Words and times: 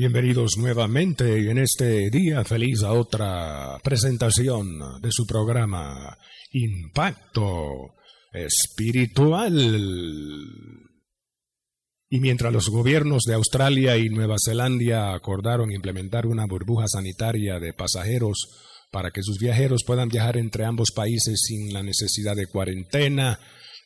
Bienvenidos 0.00 0.56
nuevamente 0.56 1.50
en 1.50 1.58
este 1.58 2.08
día 2.08 2.42
feliz 2.42 2.82
a 2.84 2.94
otra 2.94 3.78
presentación 3.84 4.98
de 4.98 5.12
su 5.12 5.26
programa 5.26 6.16
Impacto 6.52 7.96
Espiritual. 8.32 9.52
Y 12.08 12.18
mientras 12.18 12.50
los 12.50 12.70
gobiernos 12.70 13.24
de 13.24 13.34
Australia 13.34 13.98
y 13.98 14.08
Nueva 14.08 14.36
Zelanda 14.42 15.12
acordaron 15.12 15.70
implementar 15.70 16.26
una 16.26 16.46
burbuja 16.46 16.86
sanitaria 16.88 17.60
de 17.60 17.74
pasajeros 17.74 18.48
para 18.90 19.10
que 19.10 19.22
sus 19.22 19.38
viajeros 19.38 19.84
puedan 19.86 20.08
viajar 20.08 20.38
entre 20.38 20.64
ambos 20.64 20.92
países 20.92 21.42
sin 21.46 21.74
la 21.74 21.82
necesidad 21.82 22.36
de 22.36 22.46
cuarentena, 22.46 23.38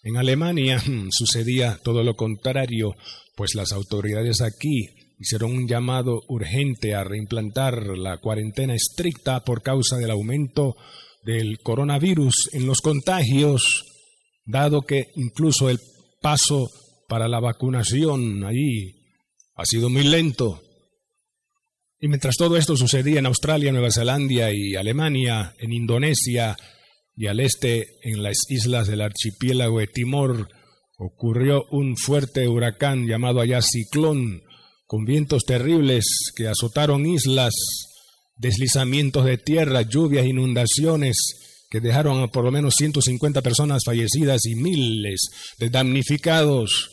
en 0.05 0.17
Alemania 0.17 0.81
sucedía 1.11 1.81
todo 1.83 2.05
lo 2.05 2.15
contrario, 2.15 2.95
pues 3.35 3.57
las 3.57 3.73
autoridades 3.73 4.43
aquí 4.43 5.04
hicieron 5.19 5.53
un 5.53 5.69
llamado 5.69 6.23
urgente 6.29 6.95
a 6.95 7.05
reimplantar 7.05 7.97
la 7.97 8.19
cuarentena 8.19 8.75
estricta 8.75 9.45
por 9.45 9.63
causa 9.63 9.97
del 9.97 10.11
aumento 10.11 10.77
del 11.25 11.59
coronavirus 11.61 12.51
en 12.53 12.67
los 12.67 12.81
contagios, 12.81 13.85
dado 14.45 14.83
que 14.83 15.09
incluso 15.17 15.71
el 15.71 15.81
paso 16.21 16.71
para 17.09 17.29
la 17.29 17.41
vacunación 17.41 18.45
allí 18.45 18.95
ha 19.55 19.65
sido 19.65 19.89
muy 19.89 20.05
lento. 20.05 20.63
Y 22.01 22.09
mientras 22.09 22.37
todo 22.37 22.57
esto 22.57 22.77
sucedía 22.77 23.21
en 23.21 23.27
Australia, 23.27 23.73
Nueva 23.73 23.91
Zelanda 23.91 24.53
y 24.53 24.75
Alemania, 24.75 25.55
en 25.59 25.73
Indonesia 25.73 26.57
y 27.17 27.29
al 27.29 27.41
este, 27.41 27.87
en 28.03 28.23
las 28.23 28.39
islas 28.51 28.89
del 28.89 29.01
archipiélago 29.01 29.79
de 29.79 29.87
Timor, 29.87 30.49
ocurrió 30.99 31.65
un 31.71 31.97
fuerte 31.97 32.49
huracán 32.49 33.07
llamado 33.07 33.41
allá 33.41 33.61
ciclón, 33.63 34.43
con 34.87 35.05
vientos 35.05 35.45
terribles 35.45 36.05
que 36.37 36.49
azotaron 36.49 37.07
islas, 37.07 37.55
deslizamientos 38.37 39.25
de 39.25 39.39
tierra, 39.39 39.83
lluvias, 39.83 40.27
inundaciones 40.27 41.17
que 41.71 41.81
dejaron 41.81 42.29
por 42.31 42.45
lo 42.45 42.53
menos 42.53 42.75
150 42.77 43.43
personas 43.43 43.83
fallecidas 43.85 44.47
y 44.47 44.55
miles 44.55 45.55
de 45.59 45.71
damnificados. 45.71 46.91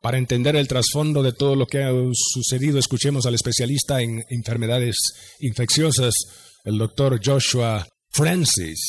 Para 0.00 0.18
entender 0.18 0.56
el 0.56 0.68
trasfondo 0.68 1.22
de 1.22 1.32
todo 1.32 1.54
lo 1.54 1.66
que 1.66 1.82
ha 1.82 1.90
sucedido, 2.12 2.78
escuchemos 2.78 3.24
al 3.24 3.34
especialista 3.34 4.02
en 4.02 4.22
enfermedades 4.28 4.96
infecciosas, 5.40 6.12
el 6.64 6.76
doctor 6.76 7.20
Joshua 7.24 7.86
Francis. 8.10 8.80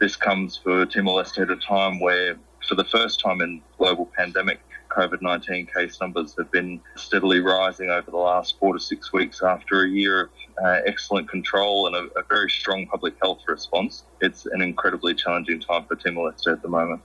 This 0.00 0.16
comes 0.16 0.58
for 0.62 0.84
Timor-Leste 0.86 1.42
at 1.42 1.50
a 1.50 1.56
time 1.56 2.00
where, 2.00 2.36
for 2.68 2.74
the 2.74 2.84
first 2.84 3.20
time 3.20 3.40
in 3.40 3.62
global 3.78 4.10
pandemic, 4.16 4.58
COVID-19 4.96 5.72
case 5.72 5.98
numbers 6.00 6.34
have 6.38 6.50
been 6.50 6.80
steadily 6.96 7.40
rising 7.40 7.90
over 7.90 8.10
the 8.10 8.16
last 8.16 8.58
four 8.58 8.74
to 8.74 8.80
six 8.80 9.12
weeks 9.12 9.42
after 9.42 9.84
a 9.84 9.88
year 9.88 10.24
of 10.24 10.30
uh, 10.64 10.80
excellent 10.86 11.28
control 11.28 11.86
and 11.86 11.96
a, 11.96 12.20
a 12.20 12.22
very 12.28 12.50
strong 12.50 12.86
public 12.86 13.14
health 13.22 13.40
response. 13.48 14.04
It's 14.20 14.46
an 14.46 14.62
incredibly 14.62 15.14
challenging 15.14 15.60
time 15.60 15.84
for 15.86 15.96
Timor-Leste 15.96 16.52
at 16.52 16.62
the 16.62 16.68
moment. 16.68 17.02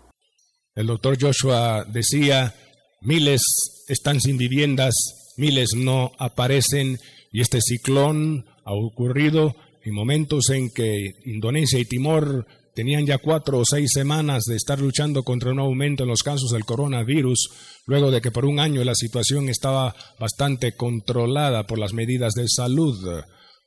El 0.75 0.85
doctor 0.85 1.17
Joshua 1.19 1.85
decía 1.87 2.53
Miles 3.01 3.41
están 3.87 4.19
sin 4.19 4.37
viviendas, 4.37 4.93
miles 5.37 5.75
no 5.75 6.11
aparecen 6.19 6.97
y 7.31 7.41
este 7.41 7.59
ciclón 7.61 8.45
ha 8.65 8.73
ocurrido 8.73 9.55
en 9.83 9.93
momentos 9.93 10.49
en 10.49 10.69
que 10.69 11.13
Indonesia 11.25 11.79
y 11.79 11.85
Timor 11.85 12.45
tenían 12.77 13.07
ya 13.07 13.17
cuatro 13.17 13.57
o 13.57 13.63
seis 13.65 13.89
semanas 13.91 14.43
de 14.43 14.55
estar 14.55 14.79
luchando 14.79 15.23
contra 15.23 15.49
un 15.49 15.57
aumento 15.57 16.03
en 16.03 16.09
los 16.09 16.21
casos 16.21 16.51
del 16.51 16.63
coronavirus, 16.63 17.49
luego 17.87 18.11
de 18.11 18.21
que 18.21 18.29
por 18.29 18.45
un 18.45 18.59
año 18.59 18.83
la 18.83 18.93
situación 18.93 19.49
estaba 19.49 19.95
bastante 20.19 20.73
controlada 20.73 21.65
por 21.65 21.79
las 21.79 21.93
medidas 21.93 22.33
de 22.35 22.47
salud. 22.47 22.95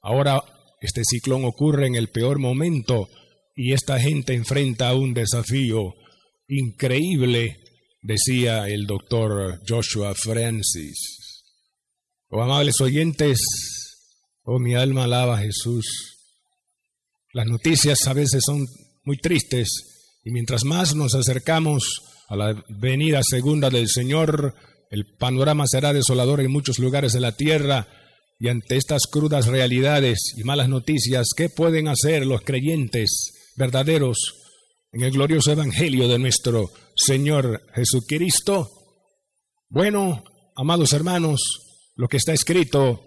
Ahora 0.00 0.44
este 0.80 1.02
ciclón 1.04 1.44
ocurre 1.44 1.88
en 1.88 1.96
el 1.96 2.06
peor 2.06 2.38
momento 2.38 3.08
y 3.56 3.72
esta 3.72 3.98
gente 3.98 4.32
enfrenta 4.34 4.94
un 4.94 5.12
desafío 5.12 5.92
increíble 6.46 7.56
decía 8.02 8.68
el 8.68 8.86
doctor 8.86 9.60
Joshua 9.68 10.14
Francis. 10.14 11.42
Oh 12.28 12.44
amables 12.44 12.80
oyentes, 12.80 13.40
oh 14.44 14.60
mi 14.60 14.76
alma 14.76 15.02
alaba 15.02 15.36
a 15.36 15.42
Jesús. 15.42 15.84
Las 17.32 17.46
noticias 17.48 17.98
a 18.06 18.12
veces 18.12 18.42
son 18.46 18.64
muy 19.04 19.18
tristes 19.18 20.20
y 20.24 20.30
mientras 20.30 20.64
más 20.64 20.94
nos 20.94 21.14
acercamos 21.14 22.02
a 22.28 22.36
la 22.36 22.64
venida 22.68 23.20
segunda 23.22 23.70
del 23.70 23.88
Señor, 23.88 24.54
el 24.90 25.06
panorama 25.18 25.66
será 25.66 25.92
desolador 25.92 26.40
en 26.40 26.50
muchos 26.50 26.78
lugares 26.78 27.12
de 27.12 27.20
la 27.20 27.36
tierra 27.36 27.88
y 28.38 28.48
ante 28.48 28.76
estas 28.76 29.02
crudas 29.10 29.46
realidades 29.46 30.34
y 30.36 30.44
malas 30.44 30.68
noticias, 30.68 31.28
¿qué 31.36 31.48
pueden 31.48 31.88
hacer 31.88 32.26
los 32.26 32.42
creyentes 32.42 33.52
verdaderos 33.56 34.18
en 34.92 35.02
el 35.02 35.12
glorioso 35.12 35.52
Evangelio 35.52 36.08
de 36.08 36.18
nuestro 36.18 36.70
Señor 36.96 37.62
Jesucristo? 37.74 38.70
Bueno, 39.68 40.24
amados 40.56 40.92
hermanos, 40.92 41.40
lo 41.96 42.08
que 42.08 42.16
está 42.16 42.32
escrito, 42.32 43.00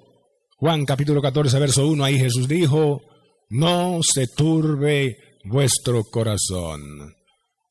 Juan 0.58 0.86
capítulo 0.86 1.22
14, 1.22 1.60
verso 1.60 1.88
1, 1.88 2.04
ahí 2.04 2.20
Jesús 2.20 2.48
dijo, 2.48 3.02
no 3.50 4.02
se 4.04 4.28
turbe 4.28 5.18
vuestro 5.44 6.04
corazón, 6.06 7.16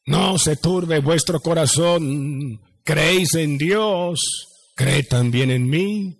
no 0.07 0.39
se 0.39 0.57
turbe 0.57 1.01
vuestro 1.01 1.41
corazón, 1.41 2.61
creéis 2.85 3.35
en 3.35 3.57
Dios, 3.57 4.21
cree 4.75 5.05
también 5.05 5.51
en 5.51 5.69
mí, 5.69 6.19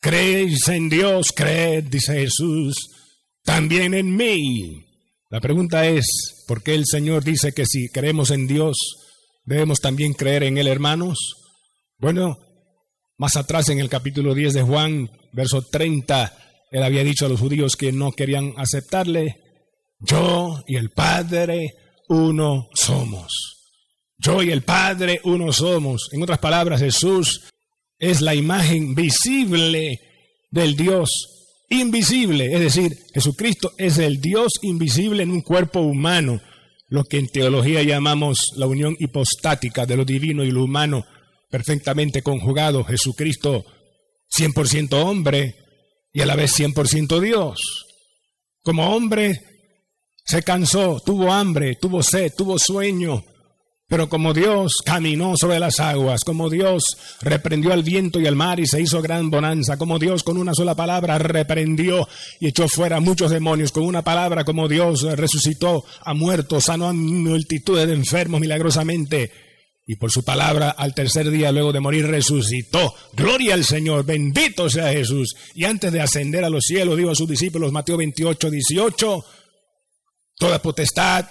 creéis 0.00 0.68
en 0.68 0.88
Dios, 0.88 1.32
creed, 1.32 1.84
dice 1.84 2.14
Jesús, 2.20 2.90
también 3.42 3.94
en 3.94 4.14
mí. 4.14 4.84
La 5.30 5.40
pregunta 5.40 5.86
es, 5.86 6.44
¿por 6.46 6.62
qué 6.62 6.74
el 6.74 6.84
Señor 6.86 7.24
dice 7.24 7.52
que 7.52 7.66
si 7.66 7.88
creemos 7.88 8.30
en 8.30 8.46
Dios, 8.46 8.76
debemos 9.44 9.80
también 9.80 10.12
creer 10.12 10.44
en 10.44 10.58
Él, 10.58 10.68
hermanos? 10.68 11.18
Bueno, 11.98 12.38
más 13.16 13.36
atrás 13.36 13.70
en 13.70 13.80
el 13.80 13.88
capítulo 13.88 14.34
10 14.34 14.54
de 14.54 14.62
Juan, 14.62 15.10
verso 15.32 15.62
30, 15.62 16.36
Él 16.70 16.82
había 16.82 17.02
dicho 17.02 17.26
a 17.26 17.28
los 17.28 17.40
judíos 17.40 17.76
que 17.76 17.92
no 17.92 18.12
querían 18.12 18.52
aceptarle, 18.56 19.45
yo 19.98 20.62
y 20.66 20.76
el 20.76 20.90
Padre 20.90 21.74
uno 22.08 22.68
somos. 22.74 23.32
Yo 24.18 24.42
y 24.42 24.50
el 24.50 24.62
Padre 24.62 25.20
uno 25.24 25.52
somos. 25.52 26.08
En 26.12 26.22
otras 26.22 26.38
palabras, 26.38 26.80
Jesús 26.80 27.42
es 27.98 28.20
la 28.20 28.34
imagen 28.34 28.94
visible 28.94 30.00
del 30.50 30.76
Dios 30.76 31.10
invisible, 31.68 32.52
es 32.52 32.60
decir, 32.60 32.96
Jesucristo 33.12 33.72
es 33.76 33.98
el 33.98 34.20
Dios 34.20 34.52
invisible 34.62 35.22
en 35.22 35.30
un 35.30 35.42
cuerpo 35.42 35.80
humano, 35.80 36.40
lo 36.88 37.02
que 37.04 37.18
en 37.18 37.26
teología 37.28 37.82
llamamos 37.82 38.38
la 38.56 38.66
unión 38.66 38.94
hipostática 39.00 39.84
de 39.86 39.96
lo 39.96 40.04
divino 40.04 40.44
y 40.44 40.52
lo 40.52 40.62
humano, 40.62 41.04
perfectamente 41.50 42.22
conjugado, 42.22 42.84
Jesucristo 42.84 43.64
100% 44.30 44.92
hombre 44.92 45.56
y 46.12 46.20
a 46.20 46.26
la 46.26 46.36
vez 46.36 46.58
100% 46.58 47.20
Dios. 47.20 47.58
Como 48.62 48.94
hombre 48.94 49.40
se 50.26 50.42
cansó, 50.42 51.00
tuvo 51.04 51.32
hambre, 51.32 51.76
tuvo 51.76 52.02
sed, 52.02 52.32
tuvo 52.36 52.58
sueño, 52.58 53.24
pero 53.88 54.08
como 54.08 54.34
Dios 54.34 54.82
caminó 54.84 55.36
sobre 55.36 55.60
las 55.60 55.78
aguas, 55.78 56.24
como 56.24 56.50
Dios 56.50 56.82
reprendió 57.22 57.72
al 57.72 57.84
viento 57.84 58.18
y 58.20 58.26
al 58.26 58.34
mar 58.34 58.58
y 58.58 58.66
se 58.66 58.80
hizo 58.80 59.00
gran 59.00 59.30
bonanza, 59.30 59.76
como 59.76 60.00
Dios 60.00 60.24
con 60.24 60.36
una 60.36 60.52
sola 60.54 60.74
palabra 60.74 61.18
reprendió 61.18 62.08
y 62.40 62.48
echó 62.48 62.66
fuera 62.66 62.98
muchos 62.98 63.30
demonios, 63.30 63.70
con 63.70 63.84
una 63.84 64.02
palabra 64.02 64.42
como 64.42 64.66
Dios 64.66 65.02
resucitó 65.02 65.84
a 66.04 66.12
muertos, 66.14 66.64
sanó 66.64 66.88
a 66.88 66.92
multitudes 66.92 67.86
de 67.86 67.94
enfermos 67.94 68.40
milagrosamente, 68.40 69.30
y 69.88 69.94
por 69.94 70.10
su 70.10 70.24
palabra 70.24 70.70
al 70.70 70.92
tercer 70.92 71.30
día 71.30 71.52
luego 71.52 71.72
de 71.72 71.78
morir 71.78 72.08
resucitó. 72.08 72.92
Gloria 73.12 73.54
al 73.54 73.64
Señor, 73.64 74.04
bendito 74.04 74.68
sea 74.68 74.92
Jesús. 74.92 75.36
Y 75.54 75.64
antes 75.64 75.92
de 75.92 76.00
ascender 76.00 76.42
a 76.42 76.50
los 76.50 76.64
cielos, 76.64 76.96
dijo 76.96 77.10
a 77.10 77.14
sus 77.14 77.28
discípulos, 77.28 77.70
Mateo 77.70 77.96
28, 77.96 78.50
18, 78.50 79.24
toda 80.38 80.60
potestad 80.60 81.26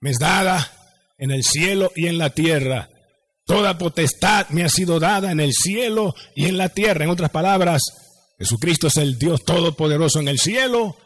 me 0.00 0.10
es 0.10 0.18
dada 0.18 0.70
en 1.18 1.30
el 1.30 1.42
cielo 1.42 1.92
y 1.96 2.06
en 2.06 2.18
la 2.18 2.30
tierra. 2.30 2.90
Toda 3.46 3.78
potestad 3.78 4.48
me 4.50 4.64
ha 4.64 4.68
sido 4.68 4.98
dada 5.00 5.30
en 5.32 5.40
el 5.40 5.52
cielo 5.52 6.14
y 6.34 6.46
en 6.46 6.56
la 6.56 6.68
tierra. 6.68 7.04
En 7.04 7.10
otras 7.10 7.30
palabras, 7.30 7.82
Jesucristo 8.38 8.88
es 8.88 8.96
el 8.96 9.18
Dios 9.18 9.44
Todopoderoso 9.44 10.20
en 10.20 10.28
el 10.28 10.38
cielo 10.38 10.96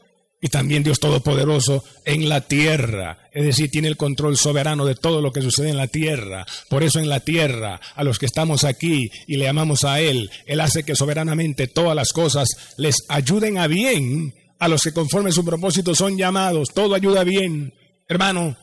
y 0.40 0.48
también 0.48 0.84
Dios 0.84 1.00
Todopoderoso 1.00 1.84
en 2.04 2.28
la 2.28 2.42
tierra. 2.42 3.18
Es 3.32 3.44
decir, 3.44 3.70
tiene 3.70 3.88
el 3.88 3.96
control 3.96 4.36
soberano 4.36 4.86
de 4.86 4.94
todo 4.94 5.20
lo 5.20 5.32
que 5.32 5.42
sucede 5.42 5.70
en 5.70 5.76
la 5.76 5.88
tierra. 5.88 6.46
Por 6.68 6.84
eso 6.84 7.00
en 7.00 7.08
la 7.08 7.20
tierra, 7.20 7.80
a 7.94 8.04
los 8.04 8.18
que 8.18 8.26
estamos 8.26 8.64
aquí 8.64 9.10
y 9.26 9.36
le 9.36 9.48
amamos 9.48 9.84
a 9.84 10.00
Él, 10.00 10.30
Él 10.46 10.60
hace 10.60 10.84
que 10.84 10.96
soberanamente 10.96 11.66
todas 11.66 11.96
las 11.96 12.12
cosas 12.12 12.48
les 12.76 13.04
ayuden 13.08 13.58
a 13.58 13.66
bien 13.66 14.34
a 14.58 14.68
los 14.68 14.82
que 14.82 14.92
conforme 14.92 15.32
su 15.32 15.44
propósito 15.44 15.94
son 15.94 16.16
llamados. 16.16 16.68
Todo 16.74 16.94
ayuda 16.94 17.24
bien. 17.24 17.74
Hermano, 18.08 18.56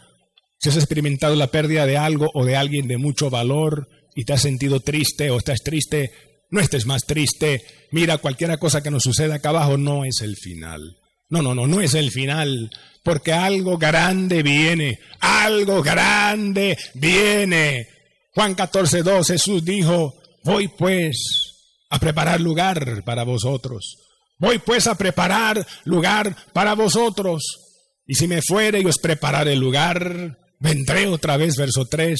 si 0.59 0.69
has 0.69 0.77
experimentado 0.77 1.35
la 1.35 1.47
pérdida 1.47 1.85
de 1.85 1.97
algo 1.97 2.29
o 2.33 2.45
de 2.45 2.55
alguien 2.55 2.87
de 2.87 2.97
mucho 2.97 3.29
valor 3.29 3.87
y 4.15 4.25
te 4.25 4.33
has 4.33 4.41
sentido 4.41 4.79
triste 4.79 5.29
o 5.29 5.37
estás 5.37 5.61
triste, 5.61 6.11
no 6.49 6.59
estés 6.59 6.85
más 6.85 7.05
triste. 7.05 7.63
Mira, 7.91 8.17
cualquier 8.17 8.57
cosa 8.59 8.81
que 8.81 8.91
nos 8.91 9.03
suceda 9.03 9.35
acá 9.35 9.49
abajo 9.49 9.77
no 9.77 10.05
es 10.05 10.21
el 10.21 10.35
final. 10.35 10.97
No, 11.29 11.41
no, 11.41 11.55
no, 11.55 11.65
no 11.65 11.81
es 11.81 11.95
el 11.95 12.11
final, 12.11 12.69
porque 13.03 13.33
algo 13.33 13.77
grande 13.77 14.43
viene, 14.43 14.99
algo 15.19 15.81
grande 15.81 16.77
viene. 16.93 17.87
Juan 18.33 18.53
14, 18.53 19.01
2, 19.01 19.27
Jesús 19.27 19.65
dijo, 19.65 20.13
voy 20.43 20.67
pues 20.67 21.17
a 21.89 21.99
preparar 21.99 22.39
lugar 22.41 23.03
para 23.03 23.23
vosotros. 23.23 24.04
Voy 24.37 24.59
pues 24.59 24.87
a 24.87 24.95
preparar 24.95 25.65
lugar 25.85 26.35
para 26.53 26.73
vosotros. 26.75 27.43
Y 28.05 28.15
si 28.15 28.27
me 28.27 28.41
fuere 28.41 28.81
y 28.81 28.85
os 28.85 28.99
prepararé 28.99 29.55
lugar, 29.55 30.37
vendré 30.59 31.07
otra 31.07 31.37
vez, 31.37 31.55
verso 31.55 31.85
3, 31.85 32.19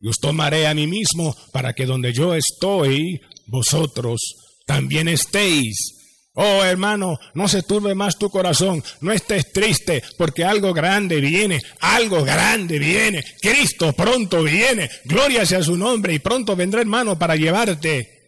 y 0.00 0.08
os 0.08 0.16
tomaré 0.18 0.66
a 0.66 0.74
mí 0.74 0.86
mismo 0.86 1.36
para 1.52 1.74
que 1.74 1.86
donde 1.86 2.12
yo 2.12 2.34
estoy, 2.34 3.20
vosotros 3.46 4.20
también 4.66 5.08
estéis. 5.08 5.98
Oh 6.34 6.64
hermano, 6.64 7.18
no 7.34 7.46
se 7.46 7.62
turbe 7.62 7.94
más 7.94 8.18
tu 8.18 8.30
corazón, 8.30 8.82
no 9.02 9.12
estés 9.12 9.52
triste, 9.52 10.02
porque 10.16 10.44
algo 10.44 10.72
grande 10.72 11.20
viene, 11.20 11.60
algo 11.80 12.24
grande 12.24 12.78
viene. 12.78 13.22
Cristo 13.40 13.92
pronto 13.92 14.42
viene, 14.42 14.90
gloria 15.04 15.44
sea 15.44 15.62
su 15.62 15.76
nombre, 15.76 16.14
y 16.14 16.18
pronto 16.18 16.56
vendrá 16.56 16.80
hermano 16.80 17.18
para 17.18 17.36
llevarte 17.36 18.21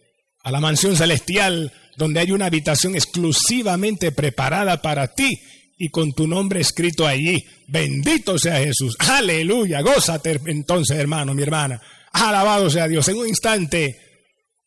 a 0.45 0.51
la 0.51 0.61
mansión 0.61 0.95
celestial, 0.95 1.73
donde 1.97 2.21
hay 2.21 2.31
una 2.31 2.45
habitación 2.45 2.95
exclusivamente 2.95 4.13
preparada 4.13 4.81
para 4.81 5.13
ti 5.13 5.41
y 5.77 5.89
con 5.89 6.13
tu 6.13 6.25
nombre 6.25 6.61
escrito 6.61 7.05
allí. 7.05 7.43
Bendito 7.67 8.39
sea 8.39 8.59
Jesús, 8.59 8.95
aleluya, 8.99 9.81
gózate 9.81 10.39
entonces 10.45 10.97
hermano, 10.97 11.33
mi 11.33 11.43
hermana. 11.43 11.81
Alabado 12.13 12.69
sea 12.69 12.87
Dios. 12.87 13.05
En 13.09 13.17
un 13.17 13.27
instante 13.27 13.99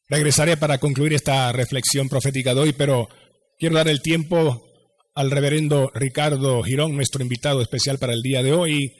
regresaré 0.07 0.59
para 0.59 0.77
concluir 0.77 1.15
esta 1.15 1.51
reflexión 1.53 2.11
profética 2.11 2.53
de 2.53 2.61
hoy, 2.61 2.73
pero 2.75 3.09
Quiero 3.59 3.75
dar 3.75 3.89
el 3.89 4.03
tiempo 4.03 4.63
al 5.17 5.33
reverendo 5.33 5.91
Ricardo 5.93 6.63
Girón, 6.63 6.95
nuestro 6.95 7.23
invitado 7.23 7.61
especial 7.61 7.99
para 7.99 8.13
el 8.13 8.23
día 8.23 8.41
de 8.41 8.53
hoy, 8.53 8.95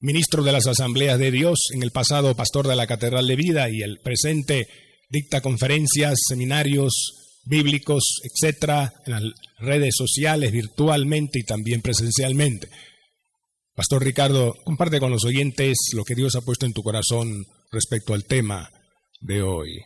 ministro 0.00 0.42
de 0.42 0.50
las 0.50 0.66
Asambleas 0.66 1.20
de 1.20 1.30
Dios, 1.30 1.68
en 1.72 1.84
el 1.84 1.92
pasado 1.92 2.34
pastor 2.34 2.66
de 2.66 2.74
la 2.74 2.88
Catedral 2.88 3.28
de 3.28 3.36
Vida 3.36 3.70
y 3.70 3.82
el 3.82 4.00
presente 4.00 4.66
dicta 5.08 5.40
conferencias, 5.40 6.18
seminarios 6.28 7.40
bíblicos, 7.44 8.20
etcétera, 8.24 8.92
en 9.06 9.12
las 9.12 9.22
redes 9.58 9.94
sociales, 9.96 10.52
virtualmente 10.52 11.38
y 11.38 11.44
también 11.44 11.80
presencialmente. 11.80 12.68
Pastor 13.74 14.02
Ricardo, 14.02 14.54
comparte 14.64 15.00
con 15.00 15.10
los 15.10 15.24
oyentes 15.24 15.76
lo 15.94 16.04
que 16.04 16.14
Dios 16.14 16.34
ha 16.34 16.40
puesto 16.40 16.66
en 16.66 16.72
tu 16.72 16.82
corazón 16.82 17.44
respecto 17.70 18.14
al 18.14 18.24
tema 18.24 18.70
de 19.20 19.42
hoy. 19.42 19.82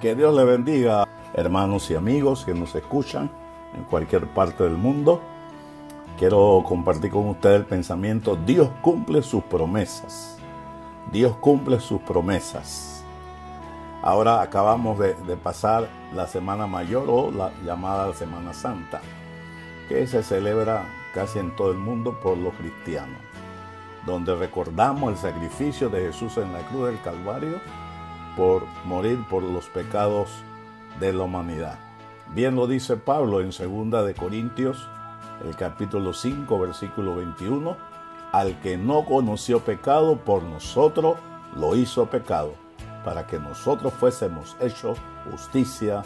Que 0.00 0.14
Dios 0.14 0.34
le 0.34 0.44
bendiga 0.44 1.04
hermanos 1.34 1.90
y 1.90 1.94
amigos 1.94 2.44
que 2.44 2.54
nos 2.54 2.74
escuchan 2.74 3.30
en 3.76 3.84
cualquier 3.84 4.32
parte 4.34 4.64
del 4.64 4.74
mundo. 4.74 5.22
Quiero 6.18 6.64
compartir 6.66 7.10
con 7.10 7.28
ustedes 7.28 7.60
el 7.60 7.66
pensamiento, 7.66 8.36
Dios 8.36 8.68
cumple 8.82 9.22
sus 9.22 9.44
promesas. 9.44 10.36
Dios 11.12 11.36
cumple 11.36 11.80
sus 11.80 12.00
promesas. 12.02 12.97
Ahora 14.02 14.42
acabamos 14.42 14.98
de, 14.98 15.14
pasar 15.36 15.88
la 16.14 16.26
Semana 16.26 16.66
Mayor 16.66 17.06
o 17.08 17.30
la 17.32 17.52
llamada 17.64 18.14
Semana 18.14 18.54
Santa, 18.54 19.00
que 19.88 20.06
se 20.06 20.22
celebra 20.22 20.86
casi 21.14 21.40
en 21.40 21.54
todo 21.56 21.72
el 21.72 21.78
mundo 21.78 22.20
por 22.20 22.38
los 22.38 22.54
cristianos, 22.54 23.20
donde 24.06 24.36
recordamos 24.36 25.12
el 25.12 25.18
sacrificio 25.18 25.88
de 25.88 26.06
Jesús 26.06 26.36
en 26.36 26.52
la 26.52 26.60
cruz 26.60 26.86
del 26.86 27.00
Calvario 27.02 27.60
por 28.36 28.64
morir 28.84 29.18
por 29.28 29.42
los 29.42 29.66
pecados 29.66 30.30
de 31.00 31.12
la 31.12 31.24
humanidad. 31.24 31.78
Bien 32.34 32.54
lo 32.54 32.68
dice 32.68 32.96
Pablo 32.96 33.40
en 33.40 33.50
2 33.50 34.06
de 34.06 34.14
Corintios, 34.14 34.88
el 35.44 35.56
capítulo 35.56 36.12
5, 36.12 36.58
versículo 36.58 37.16
21, 37.16 37.76
al 38.30 38.60
que 38.60 38.76
no 38.76 39.04
conoció 39.04 39.60
pecado 39.60 40.18
por 40.18 40.42
nosotros 40.44 41.16
lo 41.56 41.74
hizo 41.74 42.06
pecado, 42.06 42.52
para 43.08 43.26
que 43.26 43.38
nosotros 43.38 43.94
fuésemos 43.94 44.54
hechos 44.60 44.98
justicia 45.30 46.02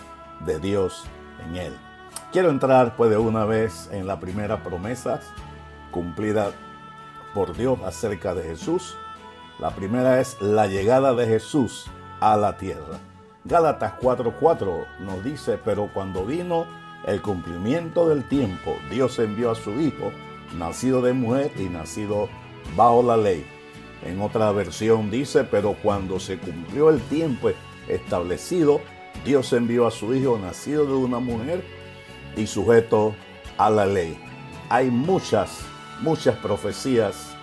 de 0.46 0.60
Dios 0.60 1.02
en 1.44 1.56
él. 1.56 1.76
Quiero 2.30 2.48
entrar 2.48 2.94
pues 2.94 3.10
de 3.10 3.18
una 3.18 3.44
vez 3.44 3.90
en 3.90 4.06
la 4.06 4.20
primera 4.20 4.62
promesa 4.62 5.18
cumplida 5.90 6.52
por 7.34 7.56
Dios 7.56 7.80
acerca 7.84 8.34
de 8.34 8.44
Jesús. 8.44 8.96
La 9.58 9.70
primera 9.70 10.20
es 10.20 10.40
la 10.40 10.68
llegada 10.68 11.12
de 11.12 11.26
Jesús 11.26 11.90
a 12.20 12.36
la 12.36 12.56
tierra. 12.56 13.00
Gálatas 13.42 13.94
4:4 14.00 14.86
nos 15.00 15.24
dice, 15.24 15.58
pero 15.58 15.90
cuando 15.92 16.24
vino 16.24 16.66
el 17.04 17.20
cumplimiento 17.20 18.08
del 18.08 18.28
tiempo, 18.28 18.76
Dios 18.92 19.18
envió 19.18 19.50
a 19.50 19.56
su 19.56 19.72
Hijo, 19.72 20.12
nacido 20.56 21.02
de 21.02 21.14
mujer 21.14 21.50
y 21.56 21.64
nacido 21.64 22.28
bajo 22.76 23.02
la 23.02 23.16
ley. 23.16 23.44
En 24.04 24.20
otra 24.20 24.50
versión 24.52 25.10
dice, 25.10 25.44
pero 25.44 25.76
cuando 25.82 26.18
se 26.18 26.38
cumplió 26.38 26.90
el 26.90 27.00
tiempo 27.02 27.50
establecido, 27.88 28.80
Dios 29.24 29.52
envió 29.52 29.86
a 29.86 29.90
su 29.90 30.14
Hijo, 30.14 30.38
nacido 30.38 30.86
de 30.86 30.94
una 30.94 31.20
mujer 31.20 31.64
y 32.36 32.46
sujeto 32.46 33.14
a 33.58 33.70
la 33.70 33.86
ley. 33.86 34.18
Hay 34.68 34.90
muchas, 34.90 35.60
muchas 36.00 36.36
profecías 36.38 37.36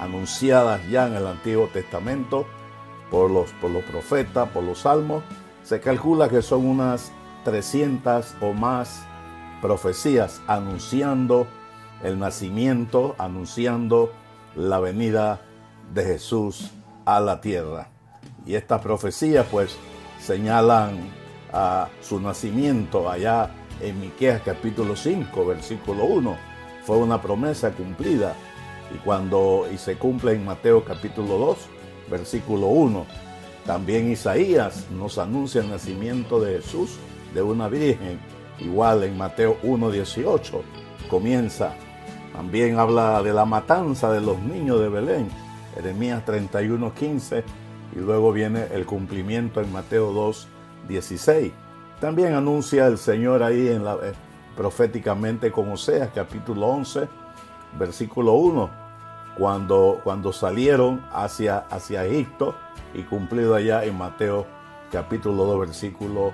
anunciadas 0.00 0.80
ya 0.88 1.06
en 1.06 1.14
el 1.14 1.26
Antiguo 1.26 1.68
Testamento 1.68 2.46
por 3.10 3.30
los, 3.30 3.50
por 3.52 3.70
los 3.70 3.84
profetas, 3.84 4.48
por 4.50 4.64
los 4.64 4.80
salmos, 4.80 5.22
se 5.62 5.80
calcula 5.80 6.28
que 6.28 6.42
son 6.42 6.66
unas 6.66 7.12
300 7.44 8.36
o 8.40 8.52
más 8.52 9.06
profecías 9.60 10.40
anunciando 10.46 11.46
el 12.02 12.18
nacimiento, 12.18 13.14
anunciando 13.18 14.12
la 14.54 14.78
venida 14.80 15.40
de 15.92 16.04
Jesús 16.04 16.70
a 17.04 17.20
la 17.20 17.40
tierra. 17.40 17.88
Y 18.44 18.54
estas 18.54 18.80
profecías 18.80 19.46
pues 19.50 19.76
señalan 20.20 21.10
a 21.52 21.88
su 22.00 22.20
nacimiento 22.20 23.10
allá 23.10 23.50
en 23.80 24.00
Miqueas 24.00 24.42
capítulo 24.44 24.96
5, 24.96 25.46
versículo 25.46 26.04
1. 26.04 26.36
Fue 26.84 26.96
una 26.96 27.20
promesa 27.20 27.72
cumplida 27.72 28.34
y 28.94 28.98
cuando 28.98 29.66
y 29.72 29.78
se 29.78 29.96
cumple 29.96 30.32
en 30.32 30.44
Mateo 30.44 30.84
capítulo 30.84 31.38
2, 31.38 31.58
versículo 32.10 32.66
1 32.68 33.26
también 33.66 34.12
Isaías 34.12 34.86
nos 34.92 35.18
anuncia 35.18 35.60
el 35.60 35.68
nacimiento 35.68 36.40
de 36.40 36.60
Jesús 36.60 36.98
de 37.34 37.42
una 37.42 37.68
virgen, 37.68 38.20
igual 38.60 39.02
en 39.02 39.18
Mateo 39.18 39.58
1.18 39.64 40.62
comienza. 41.10 41.72
También 42.32 42.78
habla 42.78 43.22
de 43.24 43.32
la 43.32 43.44
matanza 43.44 44.12
de 44.12 44.20
los 44.20 44.38
niños 44.38 44.80
de 44.80 44.88
Belén, 44.88 45.28
Jeremías 45.76 46.24
31.15 46.26 47.44
y 47.94 47.98
luego 47.98 48.32
viene 48.32 48.66
el 48.72 48.86
cumplimiento 48.86 49.60
en 49.60 49.70
Mateo 49.72 50.12
2.16. 50.12 51.52
También 52.00 52.34
anuncia 52.34 52.86
el 52.86 52.98
Señor 52.98 53.42
ahí 53.42 53.68
eh, 53.68 54.12
proféticamente 54.56 55.52
con 55.52 55.70
Oseas 55.70 56.10
capítulo 56.14 56.66
11, 56.66 57.08
versículo 57.78 58.32
1, 58.32 58.70
cuando, 59.38 60.32
salieron 60.32 61.04
hacia, 61.12 61.58
hacia 61.58 62.06
Egipto 62.06 62.54
y 62.94 63.02
cumplido 63.02 63.54
allá 63.54 63.84
en 63.84 63.96
Mateo 63.96 64.46
capítulo 64.90 65.44
2 65.44 65.60
versículo 65.60 66.32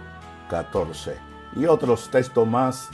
14. 0.51 1.17
Y 1.57 1.67
otros 1.67 2.09
textos 2.11 2.47
más 2.47 2.91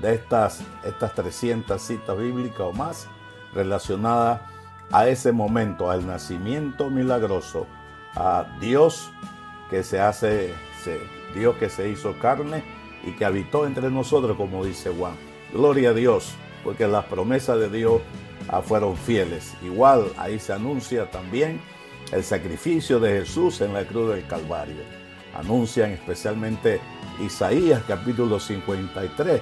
de 0.00 0.14
estas, 0.14 0.62
estas 0.84 1.14
300 1.14 1.80
citas 1.80 2.18
bíblicas 2.18 2.60
o 2.60 2.72
más 2.72 3.06
relacionadas 3.54 4.51
a 4.90 5.08
ese 5.08 5.32
momento, 5.32 5.90
al 5.90 6.06
nacimiento 6.06 6.90
milagroso, 6.90 7.66
a 8.14 8.46
Dios 8.60 9.10
que 9.70 9.82
se 9.82 10.00
hace, 10.00 10.52
Dios 11.34 11.56
que 11.56 11.70
se 11.70 11.88
hizo 11.88 12.18
carne 12.18 12.62
y 13.04 13.12
que 13.12 13.24
habitó 13.24 13.66
entre 13.66 13.90
nosotros, 13.90 14.36
como 14.36 14.64
dice 14.64 14.90
Juan. 14.90 15.14
Gloria 15.52 15.90
a 15.90 15.94
Dios, 15.94 16.34
porque 16.64 16.86
las 16.86 17.06
promesas 17.06 17.58
de 17.58 17.70
Dios 17.70 18.02
ah, 18.48 18.62
fueron 18.62 18.96
fieles. 18.96 19.54
Igual 19.62 20.12
ahí 20.16 20.38
se 20.38 20.52
anuncia 20.52 21.10
también 21.10 21.60
el 22.12 22.22
sacrificio 22.22 23.00
de 23.00 23.20
Jesús 23.20 23.60
en 23.60 23.72
la 23.72 23.84
cruz 23.84 24.14
del 24.14 24.26
Calvario. 24.26 24.82
Anuncian 25.34 25.90
especialmente 25.90 26.80
Isaías 27.24 27.82
capítulo 27.88 28.38
53, 28.38 29.40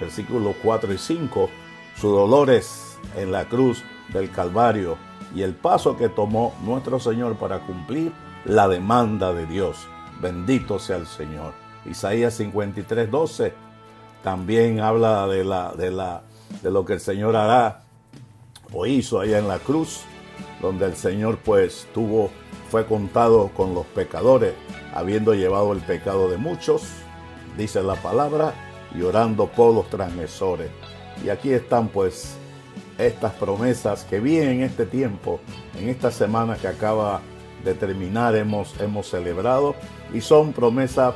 versículos 0.00 0.56
4 0.62 0.92
y 0.92 0.98
5, 0.98 1.50
sus 1.94 2.12
dolores 2.12 2.98
en 3.16 3.30
la 3.30 3.44
cruz 3.44 3.84
del 4.12 4.30
Calvario 4.30 4.96
y 5.34 5.42
el 5.42 5.54
paso 5.54 5.96
que 5.96 6.08
tomó 6.08 6.54
nuestro 6.62 6.98
Señor 7.00 7.36
para 7.36 7.60
cumplir 7.60 8.12
la 8.44 8.68
demanda 8.68 9.32
de 9.32 9.46
Dios. 9.46 9.86
Bendito 10.20 10.78
sea 10.78 10.96
el 10.96 11.06
Señor. 11.06 11.52
Isaías 11.84 12.34
53, 12.34 13.10
12 13.10 13.68
también 14.22 14.80
habla 14.80 15.26
de, 15.26 15.44
la, 15.44 15.72
de, 15.72 15.90
la, 15.90 16.22
de 16.62 16.70
lo 16.70 16.84
que 16.84 16.94
el 16.94 17.00
Señor 17.00 17.36
hará 17.36 17.82
o 18.72 18.86
hizo 18.86 19.20
allá 19.20 19.38
en 19.38 19.48
la 19.48 19.58
cruz, 19.58 20.02
donde 20.60 20.86
el 20.86 20.96
Señor 20.96 21.38
pues 21.38 21.86
tuvo, 21.94 22.30
fue 22.70 22.84
contado 22.86 23.50
con 23.56 23.74
los 23.74 23.86
pecadores, 23.86 24.54
habiendo 24.94 25.34
llevado 25.34 25.72
el 25.72 25.80
pecado 25.80 26.28
de 26.28 26.36
muchos, 26.36 26.82
dice 27.56 27.82
la 27.82 27.94
palabra, 27.94 28.54
y 28.94 29.02
orando 29.02 29.46
por 29.46 29.74
los 29.74 29.88
transgresores. 29.88 30.70
Y 31.24 31.30
aquí 31.30 31.52
están 31.52 31.88
pues 31.88 32.36
estas 32.98 33.32
promesas 33.34 34.04
que 34.04 34.20
vi 34.20 34.38
en 34.38 34.62
este 34.62 34.84
tiempo, 34.84 35.40
en 35.78 35.88
esta 35.88 36.10
semana 36.10 36.56
que 36.56 36.68
acaba 36.68 37.20
de 37.64 37.74
terminar, 37.74 38.34
hemos, 38.36 38.78
hemos 38.80 39.08
celebrado, 39.08 39.74
y 40.12 40.20
son 40.20 40.52
promesas 40.52 41.14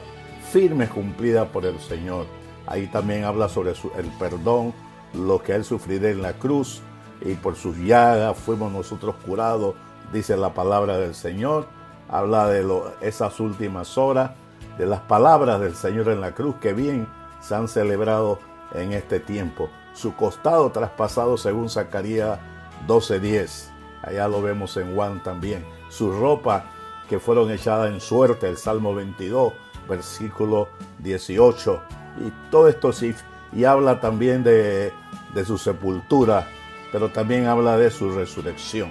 firmes 0.50 0.90
cumplidas 0.90 1.48
por 1.48 1.66
el 1.66 1.78
Señor. 1.80 2.26
Ahí 2.66 2.86
también 2.86 3.24
habla 3.24 3.48
sobre 3.48 3.72
el 3.72 4.06
perdón, 4.18 4.72
lo 5.12 5.42
que 5.42 5.54
Él 5.54 5.64
sufrirá 5.64 6.10
en 6.10 6.22
la 6.22 6.34
cruz, 6.34 6.80
y 7.20 7.34
por 7.34 7.56
sus 7.56 7.76
llagas 7.78 8.36
fuimos 8.36 8.72
nosotros 8.72 9.16
curados, 9.26 9.74
dice 10.12 10.36
la 10.36 10.54
palabra 10.54 10.98
del 10.98 11.14
Señor. 11.14 11.66
Habla 12.08 12.48
de 12.48 12.66
esas 13.00 13.40
últimas 13.40 13.96
horas, 13.96 14.32
de 14.76 14.86
las 14.86 15.00
palabras 15.00 15.60
del 15.60 15.74
Señor 15.74 16.08
en 16.08 16.20
la 16.20 16.32
cruz 16.32 16.56
que 16.60 16.72
bien 16.72 17.08
se 17.40 17.54
han 17.54 17.68
celebrado 17.68 18.38
en 18.74 18.92
este 18.92 19.20
tiempo. 19.20 19.68
Su 19.94 20.14
costado 20.14 20.70
traspasado 20.70 21.36
según 21.36 21.68
Zacarías 21.68 22.38
12:10. 22.86 23.70
Allá 24.02 24.28
lo 24.28 24.42
vemos 24.42 24.76
en 24.76 24.94
Juan 24.94 25.22
también. 25.22 25.64
Su 25.88 26.12
ropa 26.12 26.64
que 27.08 27.18
fueron 27.18 27.50
echadas 27.50 27.90
en 27.90 28.00
suerte, 28.00 28.48
el 28.48 28.56
Salmo 28.56 28.94
22, 28.94 29.52
versículo 29.88 30.68
18. 31.00 31.82
Y 32.26 32.50
todo 32.50 32.68
esto 32.68 32.92
sí, 32.92 33.14
y 33.52 33.64
habla 33.64 34.00
también 34.00 34.42
de, 34.42 34.92
de 35.34 35.44
su 35.44 35.58
sepultura, 35.58 36.48
pero 36.90 37.10
también 37.10 37.46
habla 37.46 37.76
de 37.76 37.90
su 37.90 38.10
resurrección. 38.10 38.90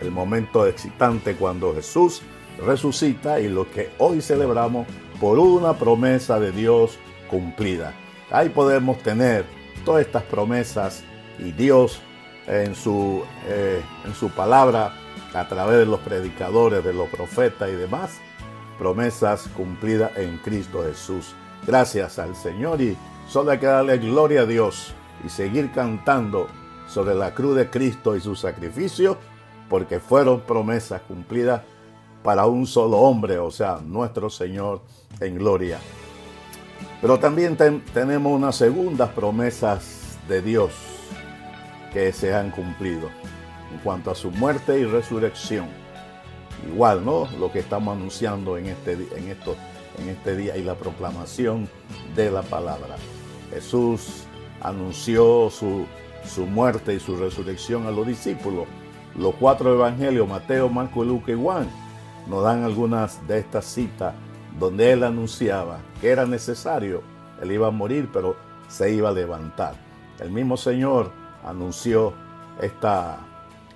El 0.00 0.10
momento 0.10 0.66
excitante 0.66 1.36
cuando 1.36 1.74
Jesús 1.74 2.22
resucita 2.64 3.40
y 3.40 3.48
lo 3.48 3.70
que 3.70 3.90
hoy 3.98 4.20
celebramos 4.20 4.86
por 5.20 5.38
una 5.38 5.74
promesa 5.74 6.40
de 6.40 6.52
Dios 6.52 6.98
cumplida. 7.28 7.94
Ahí 8.30 8.48
podemos 8.48 8.98
tener 8.98 9.44
todas 9.84 10.06
estas 10.06 10.22
promesas 10.24 11.02
y 11.38 11.52
Dios 11.52 12.00
en 12.46 12.74
su, 12.74 13.22
eh, 13.46 13.82
en 14.04 14.14
su 14.14 14.30
palabra, 14.30 14.94
a 15.34 15.48
través 15.48 15.78
de 15.78 15.86
los 15.86 16.00
predicadores, 16.00 16.84
de 16.84 16.92
los 16.92 17.08
profetas 17.08 17.68
y 17.68 17.74
demás, 17.74 18.18
promesas 18.78 19.48
cumplidas 19.56 20.16
en 20.16 20.38
Cristo 20.38 20.82
Jesús. 20.82 21.34
Gracias 21.66 22.18
al 22.18 22.34
Señor 22.34 22.80
y 22.80 22.96
solo 23.28 23.52
hay 23.52 23.58
que 23.58 23.66
darle 23.66 23.98
gloria 23.98 24.42
a 24.42 24.46
Dios 24.46 24.94
y 25.24 25.28
seguir 25.28 25.70
cantando 25.72 26.48
sobre 26.88 27.14
la 27.14 27.34
cruz 27.34 27.56
de 27.56 27.70
Cristo 27.70 28.16
y 28.16 28.20
su 28.20 28.34
sacrificio, 28.34 29.18
porque 29.68 30.00
fueron 30.00 30.40
promesas 30.40 31.02
cumplidas 31.02 31.62
para 32.24 32.46
un 32.46 32.66
solo 32.66 32.98
hombre, 32.98 33.38
o 33.38 33.50
sea, 33.50 33.80
nuestro 33.82 34.28
Señor 34.28 34.82
en 35.20 35.36
gloria. 35.36 35.78
Pero 37.00 37.18
también 37.18 37.56
tenemos 37.94 38.32
unas 38.32 38.56
segundas 38.56 39.10
promesas 39.10 40.18
de 40.28 40.42
Dios 40.42 40.72
que 41.92 42.12
se 42.12 42.34
han 42.34 42.50
cumplido 42.50 43.08
en 43.72 43.78
cuanto 43.82 44.10
a 44.10 44.14
su 44.14 44.30
muerte 44.30 44.78
y 44.78 44.84
resurrección. 44.84 45.66
Igual, 46.68 47.04
¿no? 47.04 47.26
Lo 47.38 47.50
que 47.50 47.60
estamos 47.60 47.96
anunciando 47.96 48.58
en 48.58 48.66
este, 48.66 48.92
en 48.92 49.28
esto, 49.28 49.56
en 49.98 50.10
este 50.10 50.36
día 50.36 50.56
y 50.56 50.62
la 50.62 50.74
proclamación 50.74 51.68
de 52.14 52.30
la 52.30 52.42
palabra. 52.42 52.96
Jesús 53.50 54.24
anunció 54.60 55.48
su, 55.50 55.86
su 56.24 56.46
muerte 56.46 56.94
y 56.94 57.00
su 57.00 57.16
resurrección 57.16 57.86
a 57.86 57.90
los 57.90 58.06
discípulos. 58.06 58.66
Los 59.16 59.34
cuatro 59.36 59.72
evangelios, 59.72 60.28
Mateo, 60.28 60.68
Marco, 60.68 61.02
Lucas 61.02 61.30
y 61.30 61.40
Juan, 61.40 61.68
nos 62.28 62.44
dan 62.44 62.62
algunas 62.62 63.26
de 63.26 63.38
estas 63.38 63.64
citas 63.64 64.14
donde 64.60 64.92
él 64.92 65.02
anunciaba 65.02 65.78
que 66.00 66.10
era 66.10 66.26
necesario, 66.26 67.02
él 67.42 67.50
iba 67.50 67.66
a 67.68 67.70
morir, 67.70 68.10
pero 68.12 68.36
se 68.68 68.92
iba 68.92 69.08
a 69.08 69.12
levantar. 69.12 69.74
El 70.20 70.30
mismo 70.30 70.56
Señor 70.56 71.10
anunció 71.44 72.12
esta, 72.60 73.18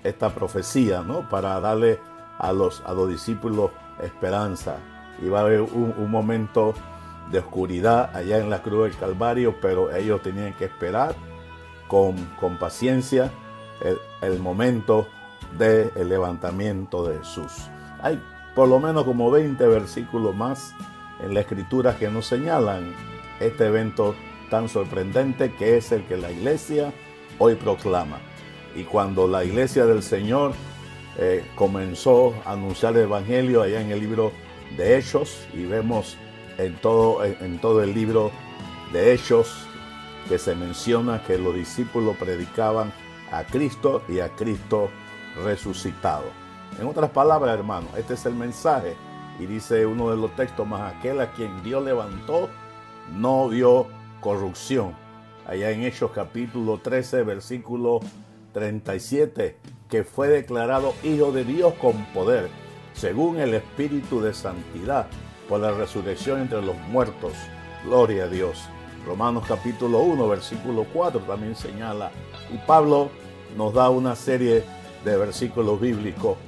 esta 0.05 0.29
profecía, 0.35 1.01
¿no? 1.01 1.29
Para 1.29 1.59
darle 1.59 1.99
a 2.39 2.53
los, 2.53 2.83
a 2.87 2.93
los 2.93 3.09
discípulos 3.09 3.71
esperanza. 4.03 4.77
Iba 5.23 5.39
a 5.41 5.43
haber 5.43 5.63
un, 5.63 6.11
momento 6.11 6.75
de 7.31 7.39
oscuridad 7.39 8.15
allá 8.15 8.39
en 8.39 8.51
la 8.51 8.63
cruz 8.63 8.85
del 8.91 8.99
Calvario, 8.99 9.55
pero 9.63 9.91
ellos 9.95 10.21
tenían 10.23 10.53
que 10.55 10.67
esperar 10.67 11.15
con, 11.89 12.17
con 12.39 12.59
paciencia 12.59 13.31
el, 14.21 14.39
momento 14.39 15.07
del 15.57 16.09
levantamiento 16.09 17.07
de 17.07 17.19
Jesús. 17.19 17.71
Hay 18.03 18.21
por 18.55 18.69
lo 18.69 18.79
menos 18.79 19.05
como 19.05 19.31
20 19.31 19.67
versículos 19.67 20.35
más 20.35 20.75
en 21.21 21.35
la 21.35 21.41
escritura 21.41 21.97
que 21.97 22.09
nos 22.09 22.27
señalan 22.27 22.95
este 23.41 23.67
evento 23.67 24.15
tan 24.51 24.69
sorprendente 24.69 25.53
que 25.55 25.77
es 25.77 25.91
el 25.93 26.05
que 26.05 26.17
la 26.17 26.31
iglesia 26.31 26.93
hoy 27.39 27.55
proclama. 27.57 28.19
Y 28.75 28.85
cuando 28.85 29.27
la 29.27 29.45
iglesia 29.45 29.87
del 29.87 30.03
Señor 30.03 30.53
eh, 31.17 31.45
comenzó 31.55 32.35
a 32.45 32.53
anunciar 32.53 32.97
el 32.97 33.03
Evangelio 33.03 33.63
allá 33.63 33.81
en 33.81 33.91
el 33.91 34.01
libro 34.01 34.33
de 34.77 34.99
Hechos, 34.99 35.47
y 35.53 35.65
vemos 35.65 36.17
en 36.59 36.77
todo, 36.77 37.25
en 37.25 37.59
todo 37.59 37.83
el 37.83 37.95
libro 37.95 38.31
de 38.93 39.13
Hechos 39.13 39.67
que 40.29 40.39
se 40.39 40.55
menciona 40.55 41.23
que 41.23 41.39
los 41.39 41.55
discípulos 41.55 42.17
predicaban 42.17 42.93
a 43.31 43.45
Cristo 43.45 44.03
y 44.09 44.21
a 44.21 44.31
Cristo 44.31 44.91
resucitado. 45.45 46.44
En 46.79 46.89
otras 46.89 47.11
palabras, 47.11 47.55
hermano, 47.57 47.87
este 47.97 48.15
es 48.15 48.27
el 48.27 48.35
mensaje. 48.35 48.97
Y 49.39 49.47
dice 49.47 49.87
uno 49.87 50.11
de 50.11 50.17
los 50.17 50.35
textos 50.35 50.67
más, 50.67 50.95
aquel 50.95 51.21
a 51.21 51.33
quien 51.33 51.63
Dios 51.63 51.85
levantó 51.85 52.49
no 53.13 53.49
vio 53.49 53.87
corrupción. 54.21 54.95
Allá 55.47 55.71
en 55.71 55.83
Hechos 55.83 56.11
capítulo 56.13 56.79
13, 56.79 57.23
versículo 57.23 58.01
37, 58.53 59.57
que 59.89 60.05
fue 60.05 60.29
declarado 60.29 60.95
Hijo 61.03 61.33
de 61.33 61.45
Dios 61.45 61.75
con 61.75 62.05
poder, 62.07 62.49
según 62.95 63.39
el 63.39 63.55
Espíritu 63.55 64.21
de 64.21 64.35
Santidad, 64.35 65.07
por 65.49 65.61
la 65.61 65.73
resurrección 65.73 66.41
entre 66.41 66.63
los 66.63 66.77
muertos. 66.89 67.35
Gloria 67.85 68.25
a 68.25 68.29
Dios. 68.29 68.65
Romanos 69.07 69.45
capítulo 69.47 70.01
1, 70.01 70.29
versículo 70.29 70.87
4 70.93 71.21
también 71.21 71.55
señala. 71.55 72.11
Y 72.53 72.57
Pablo 72.67 73.11
nos 73.57 73.75
da 73.75 73.91
una 73.91 74.17
serie 74.17 74.65
de 75.05 75.17
versículos 75.17 75.81
bíblicos 75.81 76.39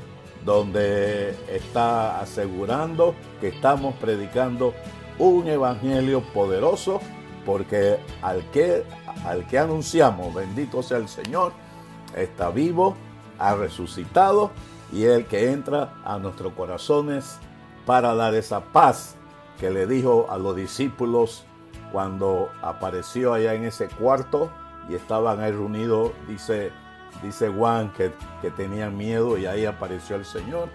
donde 0.47 1.31
está 1.49 2.21
asegurando 2.21 3.17
que 3.41 3.49
estamos 3.49 3.97
predicando 3.97 4.73
un 5.19 5.49
evangelio 5.49 6.23
poderoso, 6.33 7.01
porque 7.45 7.99
al 8.23 8.49
que, 8.51 8.85
al 9.25 9.47
que 9.49 9.59
anunciamos, 9.59 10.33
bendito 10.33 10.85
sea 10.85 10.99
el 10.99 11.09
Señor, 11.09 11.53
está 12.15 12.51
vivo, 12.51 12.97
ha 13.39 13.55
resucitado 13.57 14.53
y 14.93 15.05
el 15.05 15.27
que 15.27 15.51
entra 15.51 15.95
a 16.05 16.19
nuestros 16.19 16.53
corazones 16.53 17.39
para 17.85 18.15
dar 18.15 18.35
esa 18.35 18.61
paz 18.61 19.17
que 19.59 19.71
le 19.71 19.87
dijo 19.89 20.27
a 20.31 20.39
los 20.39 20.55
discípulos 20.55 21.45
cuando 21.91 22.51
apareció 22.63 23.35
allá 23.35 23.55
en 23.55 23.65
ese 23.65 23.89
cuarto 23.89 24.51
y 24.89 24.95
estaban 24.95 25.41
ahí 25.41 25.51
reunidos, 25.51 26.13
dice 26.29 26.71
dice 27.23 27.49
Juan 27.49 27.93
que, 27.93 28.13
que 28.43 28.51
miedo 28.69 29.39
y 29.39 29.47
ahí 29.47 29.65
apareció 29.65 30.17
el 30.17 30.25
Señor 30.25 30.69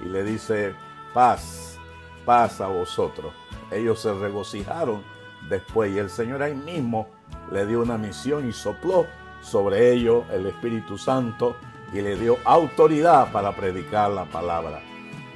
y 0.00 0.04
le 0.06 0.22
dice, 0.22 0.74
paz, 1.12 1.78
paz 2.24 2.60
a 2.60 2.68
vosotros. 2.68 3.32
Ellos 3.70 4.00
se 4.00 4.12
regocijaron 4.12 5.02
después 5.48 5.92
y 5.92 5.98
el 5.98 6.10
Señor 6.10 6.42
ahí 6.42 6.54
mismo 6.54 7.08
le 7.52 7.66
dio 7.66 7.80
una 7.80 7.98
misión 7.98 8.48
y 8.48 8.52
sopló 8.52 9.06
sobre 9.40 9.92
ellos 9.92 10.24
el 10.32 10.46
Espíritu 10.46 10.98
Santo 10.98 11.56
y 11.92 12.00
le 12.00 12.16
dio 12.16 12.38
autoridad 12.44 13.32
para 13.32 13.54
predicar 13.54 14.10
la 14.10 14.24
palabra. 14.24 14.80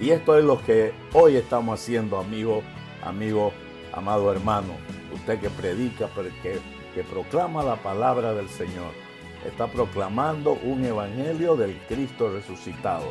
Y 0.00 0.10
esto 0.10 0.36
es 0.36 0.44
lo 0.44 0.60
que 0.62 0.92
hoy 1.12 1.36
estamos 1.36 1.80
haciendo, 1.80 2.18
amigo, 2.18 2.62
amigo, 3.04 3.52
amado 3.92 4.32
hermano. 4.32 4.74
Usted 5.14 5.40
que 5.40 5.50
predica, 5.50 6.08
que, 6.42 6.60
que 6.94 7.04
proclama 7.04 7.62
la 7.62 7.76
palabra 7.76 8.34
del 8.34 8.48
Señor 8.48 8.92
está 9.46 9.66
proclamando 9.66 10.52
un 10.62 10.84
evangelio 10.84 11.56
del 11.56 11.78
Cristo 11.88 12.30
resucitado. 12.32 13.06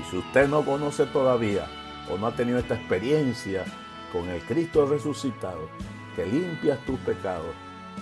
Y 0.00 0.10
si 0.10 0.18
usted 0.18 0.48
no 0.48 0.64
conoce 0.64 1.06
todavía 1.06 1.66
o 2.10 2.16
no 2.16 2.26
ha 2.26 2.34
tenido 2.34 2.58
esta 2.58 2.74
experiencia 2.74 3.64
con 4.12 4.28
el 4.28 4.40
Cristo 4.42 4.86
resucitado, 4.86 5.68
que 6.14 6.24
limpias 6.24 6.78
tus 6.86 6.98
pecados, 7.00 7.54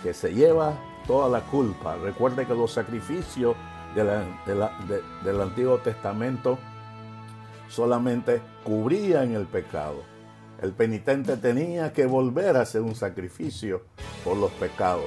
que 0.03 0.15
se 0.15 0.33
lleva 0.33 0.75
toda 1.07 1.29
la 1.29 1.41
culpa. 1.41 1.97
Recuerde 1.97 2.47
que 2.47 2.55
los 2.55 2.73
sacrificios 2.73 3.57
del 3.95 5.41
Antiguo 5.41 5.79
Testamento 5.79 6.59
solamente 7.69 8.41
cubrían 8.63 9.33
el 9.35 9.47
pecado. 9.47 10.03
El 10.63 10.73
penitente 10.73 11.37
tenía 11.37 11.93
que 11.93 12.07
volver 12.07 12.57
a 12.57 12.63
hacer 12.63 12.83
un 12.83 12.95
sacrificio 12.95 13.83
por 14.25 14.37
los 14.37 14.51
pecados. 14.53 15.07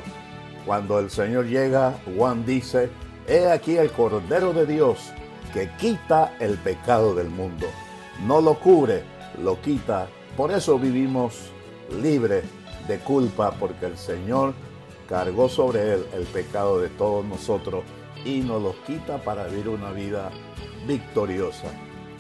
Cuando 0.68 1.00
el 1.00 1.10
Señor 1.10 1.46
llega, 1.46 1.98
Juan 2.14 2.46
dice, 2.46 2.90
he 3.26 3.50
aquí 3.50 3.78
el 3.78 3.90
Cordero 3.90 4.52
de 4.52 4.66
Dios 4.66 5.14
que 5.54 5.70
quita 5.78 6.36
el 6.42 6.58
pecado 6.58 7.16
del 7.16 7.30
mundo. 7.30 7.68
No 8.26 8.42
lo 8.42 8.60
cubre, 8.60 9.04
lo 9.42 9.62
quita. 9.62 10.10
Por 10.36 10.52
eso 10.52 10.78
vivimos 10.78 11.52
libres 12.02 12.44
de 12.86 13.00
culpa, 13.00 13.52
porque 13.58 13.86
el 13.86 13.98
Señor 13.98 14.54
cargó 15.08 15.48
sobre 15.48 15.94
él 15.94 16.06
el 16.14 16.26
pecado 16.26 16.82
de 16.82 16.90
todos 16.90 17.24
nosotros 17.24 17.86
y 18.26 18.42
nos 18.42 18.62
los 18.62 18.76
quita 18.86 19.20
para 19.20 19.48
vivir 19.48 19.70
una 19.70 19.92
vida 19.92 20.32
victoriosa. 20.86 21.70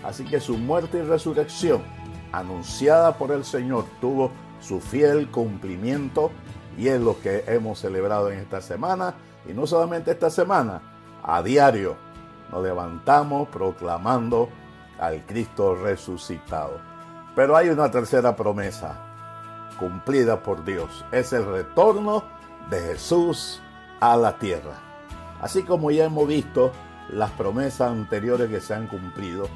Así 0.05 0.23
que 0.23 0.39
su 0.39 0.57
muerte 0.57 0.99
y 0.99 1.01
resurrección, 1.01 1.83
anunciada 2.31 3.17
por 3.17 3.33
el 3.33 3.43
Señor, 3.43 3.83
tuvo 3.99 4.31
su 4.61 4.79
fiel 4.79 5.27
cumplimiento 5.29 6.31
y 6.77 6.87
es 6.87 7.01
lo 7.01 7.19
que 7.19 7.43
hemos 7.47 7.79
celebrado 7.79 8.31
en 8.31 8.39
esta 8.39 8.61
semana. 8.61 9.15
Y 9.47 9.53
no 9.53 9.65
solamente 9.65 10.11
esta 10.11 10.29
semana, 10.29 10.81
a 11.23 11.41
diario 11.41 11.95
nos 12.51 12.63
levantamos 12.63 13.49
proclamando 13.49 14.49
al 14.99 15.25
Cristo 15.25 15.75
resucitado. 15.75 16.79
Pero 17.35 17.55
hay 17.55 17.69
una 17.69 17.91
tercera 17.91 18.35
promesa 18.35 18.95
cumplida 19.79 20.41
por 20.41 20.63
Dios. 20.63 21.05
Es 21.11 21.33
el 21.33 21.45
retorno 21.45 22.23
de 22.69 22.79
Jesús 22.81 23.61
a 23.99 24.15
la 24.15 24.37
tierra. 24.37 24.73
Así 25.41 25.63
como 25.63 25.91
ya 25.91 26.05
hemos 26.05 26.27
visto 26.27 26.71
las 27.09 27.31
promesas 27.31 27.91
anteriores 27.91 28.49
que 28.49 28.59
se 28.59 28.73
han 28.73 28.87
cumplido, 28.87 29.47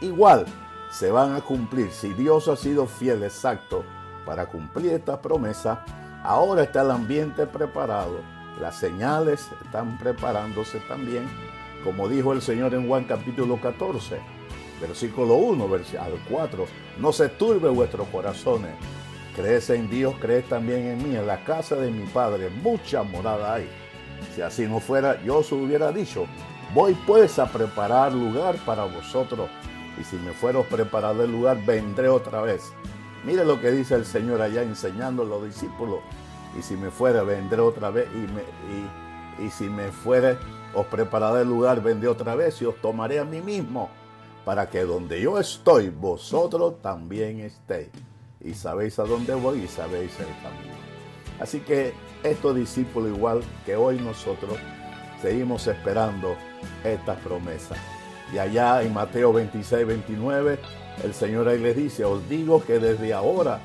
igual 0.00 0.46
se 0.90 1.10
van 1.10 1.34
a 1.34 1.40
cumplir. 1.40 1.90
Si 1.90 2.12
Dios 2.12 2.48
ha 2.48 2.56
sido 2.56 2.86
fiel, 2.86 3.22
exacto, 3.22 3.82
para 4.26 4.46
cumplir 4.46 4.92
esta 4.92 5.20
promesa, 5.20 5.84
ahora 6.22 6.64
está 6.64 6.82
el 6.82 6.90
ambiente 6.90 7.46
preparado. 7.46 8.20
Las 8.60 8.76
señales 8.76 9.48
están 9.64 9.98
preparándose 9.98 10.78
también, 10.80 11.24
como 11.84 12.08
dijo 12.08 12.32
el 12.32 12.42
Señor 12.42 12.74
en 12.74 12.86
Juan 12.86 13.04
capítulo 13.04 13.60
14, 13.60 14.20
versículo 14.80 15.34
1, 15.34 15.68
versículo 15.68 16.18
4. 16.30 16.66
No 16.98 17.12
se 17.12 17.28
turbe 17.28 17.68
vuestros 17.70 18.08
corazones. 18.08 18.72
Crees 19.34 19.70
en 19.70 19.88
Dios, 19.88 20.14
crees 20.20 20.48
también 20.48 20.86
en 20.86 20.98
mí. 20.98 21.16
En 21.16 21.26
la 21.26 21.42
casa 21.44 21.76
de 21.76 21.90
mi 21.90 22.06
Padre 22.06 22.50
mucha 22.50 23.02
morada 23.02 23.54
hay. 23.54 23.68
Si 24.34 24.42
así 24.42 24.66
no 24.66 24.78
fuera, 24.78 25.22
yo 25.22 25.38
os 25.38 25.50
hubiera 25.52 25.90
dicho, 25.90 26.26
voy 26.74 26.94
pues 27.06 27.38
a 27.38 27.46
preparar 27.46 28.12
lugar 28.12 28.56
para 28.64 28.84
vosotros 28.84 29.48
y 30.00 30.04
si 30.04 30.16
me 30.16 30.32
fueros 30.32 30.66
preparado 30.66 31.24
el 31.24 31.32
lugar, 31.32 31.58
vendré 31.64 32.08
otra 32.08 32.40
vez. 32.42 32.72
Mire 33.24 33.44
lo 33.44 33.60
que 33.60 33.70
dice 33.70 33.94
el 33.94 34.04
Señor 34.04 34.40
allá 34.40 34.62
enseñando 34.62 35.22
a 35.22 35.26
los 35.26 35.44
discípulos. 35.44 36.00
Y 36.58 36.62
si 36.62 36.76
me 36.76 36.90
fuera, 36.90 37.22
vendré 37.22 37.60
otra 37.60 37.90
vez. 37.90 38.08
Y, 38.14 38.18
me, 38.18 38.42
y, 39.44 39.50
si 39.50 39.68
me 39.68 39.90
fuere, 39.92 40.36
os 40.74 40.86
prepararé 40.86 41.42
el 41.42 41.48
lugar, 41.48 41.82
vendré 41.82 42.08
otra 42.08 42.34
vez 42.34 42.60
y 42.60 42.64
os 42.64 42.76
tomaré 42.80 43.18
a 43.20 43.24
mí 43.24 43.40
mismo, 43.40 43.90
para 44.44 44.68
que 44.68 44.82
donde 44.82 45.20
yo 45.20 45.38
estoy, 45.38 45.90
vosotros 45.90 46.82
también 46.82 47.40
estéis. 47.40 47.88
Y 48.40 48.54
sabéis 48.54 48.98
a 48.98 49.04
dónde 49.04 49.34
voy 49.34 49.60
y 49.60 49.68
sabéis 49.68 50.18
el 50.18 50.26
camino. 50.42 50.74
Así 51.38 51.60
que 51.60 51.94
estos 52.24 52.56
discípulos, 52.56 53.16
igual 53.16 53.42
que 53.64 53.76
hoy 53.76 53.98
nosotros, 53.98 54.58
seguimos 55.20 55.66
esperando 55.68 56.36
estas 56.82 57.18
promesas. 57.20 57.78
Y 58.32 58.38
allá 58.38 58.82
en 58.82 58.92
Mateo 58.92 59.32
26, 59.32 59.86
29, 59.86 60.58
el 61.02 61.14
Señor 61.14 61.48
ahí 61.48 61.58
les 61.58 61.76
dice, 61.76 62.04
os 62.04 62.28
digo 62.28 62.62
que 62.64 62.78
desde 62.78 63.12
ahora, 63.12 63.60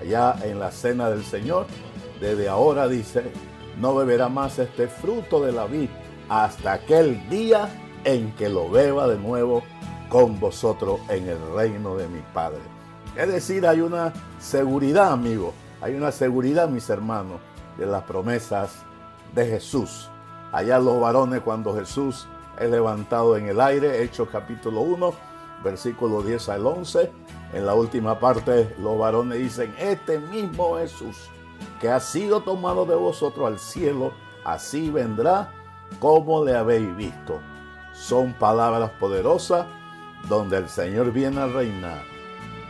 allá 0.00 0.36
en 0.44 0.58
la 0.58 0.70
cena 0.70 1.10
del 1.10 1.24
Señor, 1.24 1.66
desde 2.20 2.48
ahora 2.48 2.88
dice, 2.88 3.32
no 3.78 3.94
beberá 3.94 4.28
más 4.28 4.58
este 4.58 4.88
fruto 4.88 5.44
de 5.44 5.52
la 5.52 5.66
vid 5.66 5.88
hasta 6.28 6.74
aquel 6.74 7.28
día 7.28 7.68
en 8.04 8.32
que 8.32 8.48
lo 8.48 8.70
beba 8.70 9.08
de 9.08 9.18
nuevo 9.18 9.62
con 10.08 10.40
vosotros 10.40 11.00
en 11.08 11.28
el 11.28 11.38
reino 11.54 11.96
de 11.96 12.08
mi 12.08 12.20
Padre. 12.34 12.60
Es 13.16 13.28
decir, 13.28 13.66
hay 13.66 13.80
una 13.80 14.12
seguridad, 14.38 15.12
amigo, 15.12 15.52
hay 15.80 15.94
una 15.94 16.12
seguridad, 16.12 16.68
mis 16.68 16.88
hermanos, 16.90 17.40
de 17.78 17.86
las 17.86 18.02
promesas 18.04 18.82
de 19.34 19.46
Jesús. 19.46 20.10
Allá 20.52 20.78
los 20.78 21.00
varones, 21.00 21.40
cuando 21.40 21.74
Jesús 21.74 22.26
es 22.58 22.70
levantado 22.70 23.36
en 23.36 23.46
el 23.46 23.60
aire, 23.60 24.02
Hechos 24.02 24.28
capítulo 24.30 24.80
1, 24.82 25.12
versículo 25.62 26.22
10 26.22 26.48
al 26.48 26.66
11. 26.66 27.10
En 27.52 27.66
la 27.66 27.74
última 27.74 28.18
parte 28.18 28.74
los 28.78 28.98
varones 28.98 29.38
dicen, 29.38 29.74
este 29.78 30.18
mismo 30.18 30.78
Jesús 30.78 31.30
que 31.80 31.88
ha 31.88 32.00
sido 32.00 32.42
tomado 32.42 32.86
de 32.86 32.94
vosotros 32.94 33.46
al 33.46 33.58
cielo, 33.58 34.12
así 34.44 34.90
vendrá 34.90 35.52
como 35.98 36.44
le 36.44 36.54
habéis 36.54 36.94
visto. 36.96 37.40
Son 37.92 38.32
palabras 38.34 38.90
poderosas 38.98 39.66
donde 40.28 40.58
el 40.58 40.68
Señor 40.68 41.12
viene 41.12 41.40
a 41.40 41.46
reinar, 41.46 42.02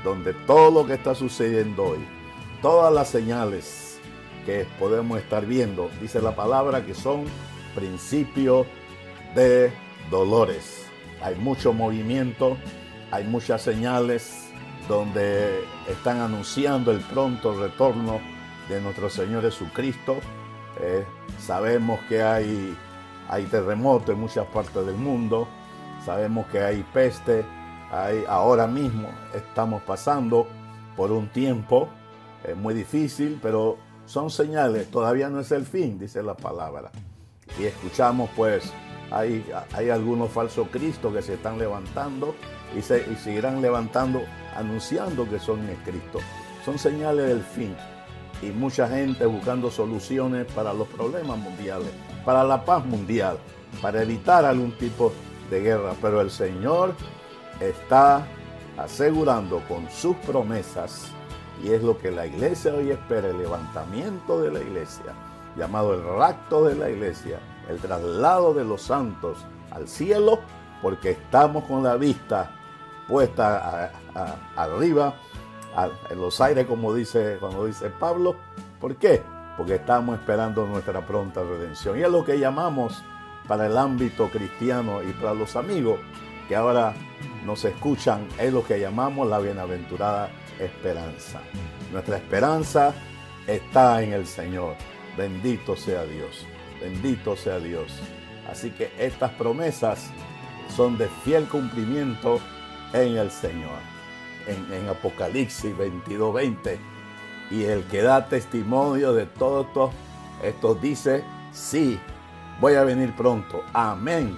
donde 0.04 0.32
todo 0.32 0.70
lo 0.70 0.86
que 0.86 0.94
está 0.94 1.14
sucediendo 1.14 1.84
hoy, 1.84 2.06
todas 2.62 2.92
las 2.92 3.08
señales 3.08 4.00
que 4.46 4.66
podemos 4.78 5.18
estar 5.18 5.44
viendo, 5.44 5.90
dice 6.00 6.22
la 6.22 6.34
palabra 6.34 6.84
que 6.84 6.94
son 6.94 7.24
principios 7.74 8.66
de 9.34 9.72
dolores. 10.10 10.89
Hay 11.22 11.36
mucho 11.36 11.72
movimiento, 11.72 12.56
hay 13.10 13.24
muchas 13.24 13.62
señales 13.62 14.48
donde 14.88 15.64
están 15.88 16.18
anunciando 16.20 16.90
el 16.90 17.00
pronto 17.00 17.54
retorno 17.54 18.20
de 18.68 18.80
nuestro 18.80 19.10
Señor 19.10 19.42
Jesucristo. 19.42 20.16
Eh, 20.80 21.04
sabemos 21.38 22.00
que 22.08 22.22
hay, 22.22 22.76
hay 23.28 23.44
terremotos 23.44 24.10
en 24.10 24.20
muchas 24.20 24.46
partes 24.46 24.86
del 24.86 24.96
mundo, 24.96 25.46
sabemos 26.04 26.46
que 26.46 26.60
hay 26.60 26.82
peste, 26.94 27.44
ahora 28.28 28.66
mismo 28.66 29.08
estamos 29.34 29.82
pasando 29.82 30.46
por 30.96 31.10
un 31.10 31.28
tiempo 31.28 31.88
muy 32.56 32.72
difícil, 32.72 33.38
pero 33.42 33.76
son 34.06 34.30
señales, 34.30 34.90
todavía 34.90 35.28
no 35.28 35.40
es 35.40 35.52
el 35.52 35.66
fin, 35.66 35.98
dice 35.98 36.22
la 36.22 36.34
palabra. 36.34 36.90
Y 37.58 37.64
escuchamos 37.64 38.30
pues 38.36 38.72
hay, 39.10 39.90
algunos 39.90 40.30
falsos 40.30 40.68
cristos 40.70 41.12
que 41.12 41.22
se 41.22 41.34
están 41.34 41.58
levantando 41.58 42.34
y, 42.76 42.82
se, 42.82 43.06
y 43.10 43.16
seguirán 43.16 43.60
levantando 43.60 44.22
anunciando 44.54 45.28
que 45.28 45.38
son 45.38 45.66
Cristo. 45.84 46.20
Son 46.64 46.78
señales 46.78 47.28
del 47.28 47.42
fin 47.42 47.74
y 48.42 48.46
mucha 48.46 48.88
gente 48.88 49.26
buscando 49.26 49.70
soluciones 49.70 50.46
para 50.52 50.72
los 50.72 50.88
problemas 50.88 51.38
mundiales, 51.38 51.90
para 52.24 52.44
la 52.44 52.64
paz 52.64 52.84
mundial, 52.84 53.38
para 53.82 54.02
evitar 54.02 54.44
algún 54.44 54.72
tipo 54.72 55.12
de 55.50 55.60
guerra. 55.60 55.94
Pero 56.00 56.20
el 56.20 56.30
Señor 56.30 56.94
está 57.60 58.26
asegurando 58.76 59.62
con 59.68 59.90
sus 59.90 60.16
promesas, 60.16 61.10
y 61.62 61.72
es 61.72 61.82
lo 61.82 61.98
que 61.98 62.10
la 62.10 62.26
iglesia 62.26 62.74
hoy 62.74 62.90
espera, 62.90 63.28
el 63.28 63.38
levantamiento 63.38 64.40
de 64.40 64.50
la 64.50 64.60
iglesia, 64.60 65.12
llamado 65.56 65.94
el 65.94 66.02
rapto 66.02 66.64
de 66.64 66.74
la 66.74 66.90
iglesia, 66.90 67.38
el 67.68 67.78
traslado 67.78 68.54
de 68.54 68.64
los 68.64 68.82
santos 68.82 69.44
al 69.70 69.88
cielo, 69.88 70.40
porque 70.82 71.10
estamos 71.10 71.64
con 71.64 71.82
la 71.82 71.96
vista 71.96 72.50
puesta 73.06 73.90
arriba, 74.56 75.14
en 76.10 76.20
los 76.20 76.40
aires, 76.40 76.66
como 76.66 76.94
dice, 76.94 77.36
cuando 77.38 77.66
dice 77.66 77.90
Pablo. 77.90 78.36
¿Por 78.80 78.96
qué? 78.96 79.22
Porque 79.56 79.76
estamos 79.76 80.18
esperando 80.18 80.66
nuestra 80.66 81.04
pronta 81.06 81.42
redención. 81.42 81.98
Y 81.98 82.02
es 82.02 82.10
lo 82.10 82.24
que 82.24 82.38
llamamos 82.38 83.02
para 83.46 83.66
el 83.66 83.76
ámbito 83.76 84.28
cristiano 84.28 85.02
y 85.02 85.12
para 85.12 85.34
los 85.34 85.56
amigos 85.56 86.00
que 86.48 86.56
ahora 86.56 86.94
nos 87.44 87.64
escuchan, 87.64 88.26
es 88.38 88.52
lo 88.52 88.64
que 88.64 88.80
llamamos 88.80 89.28
la 89.28 89.38
bienaventurada 89.38 90.30
esperanza. 90.60 91.40
Nuestra 91.92 92.16
esperanza 92.16 92.94
está 93.46 94.02
en 94.02 94.12
el 94.12 94.26
Señor. 94.26 94.76
Bendito 95.16 95.76
sea 95.76 96.04
Dios. 96.04 96.46
Bendito 96.80 97.36
sea 97.36 97.58
Dios. 97.58 98.00
Así 98.50 98.70
que 98.70 98.92
estas 98.98 99.30
promesas 99.32 100.10
son 100.74 100.98
de 100.98 101.08
fiel 101.24 101.46
cumplimiento 101.46 102.40
en 102.92 103.16
el 103.16 103.30
Señor. 103.30 103.78
En, 104.46 104.88
Apocalipsis 104.88 105.76
22, 105.76 106.34
20. 106.34 106.78
Y 107.50 107.64
el 107.64 107.84
que 107.84 108.02
da 108.02 108.26
testimonio 108.26 109.12
de 109.12 109.26
todo 109.26 109.92
esto 110.42 110.74
dice, 110.74 111.22
sí, 111.52 112.00
voy 112.60 112.74
a 112.74 112.84
venir 112.84 113.14
pronto. 113.14 113.62
Amén. 113.72 114.36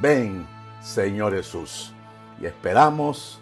Ven, 0.00 0.46
Señor 0.80 1.34
Jesús. 1.34 1.92
Y 2.40 2.46
esperamos, 2.46 3.40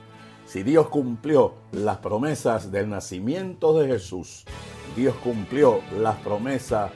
si 0.53 0.63
Dios 0.63 0.91
cumplió 0.91 1.55
las 1.73 1.97
promesas 1.97 2.71
del 2.71 2.91
nacimiento 2.91 3.79
de 3.79 3.87
Jesús, 3.87 4.45
Dios 4.95 5.15
cumplió 5.25 5.81
las 5.99 6.17
promesas 6.17 6.91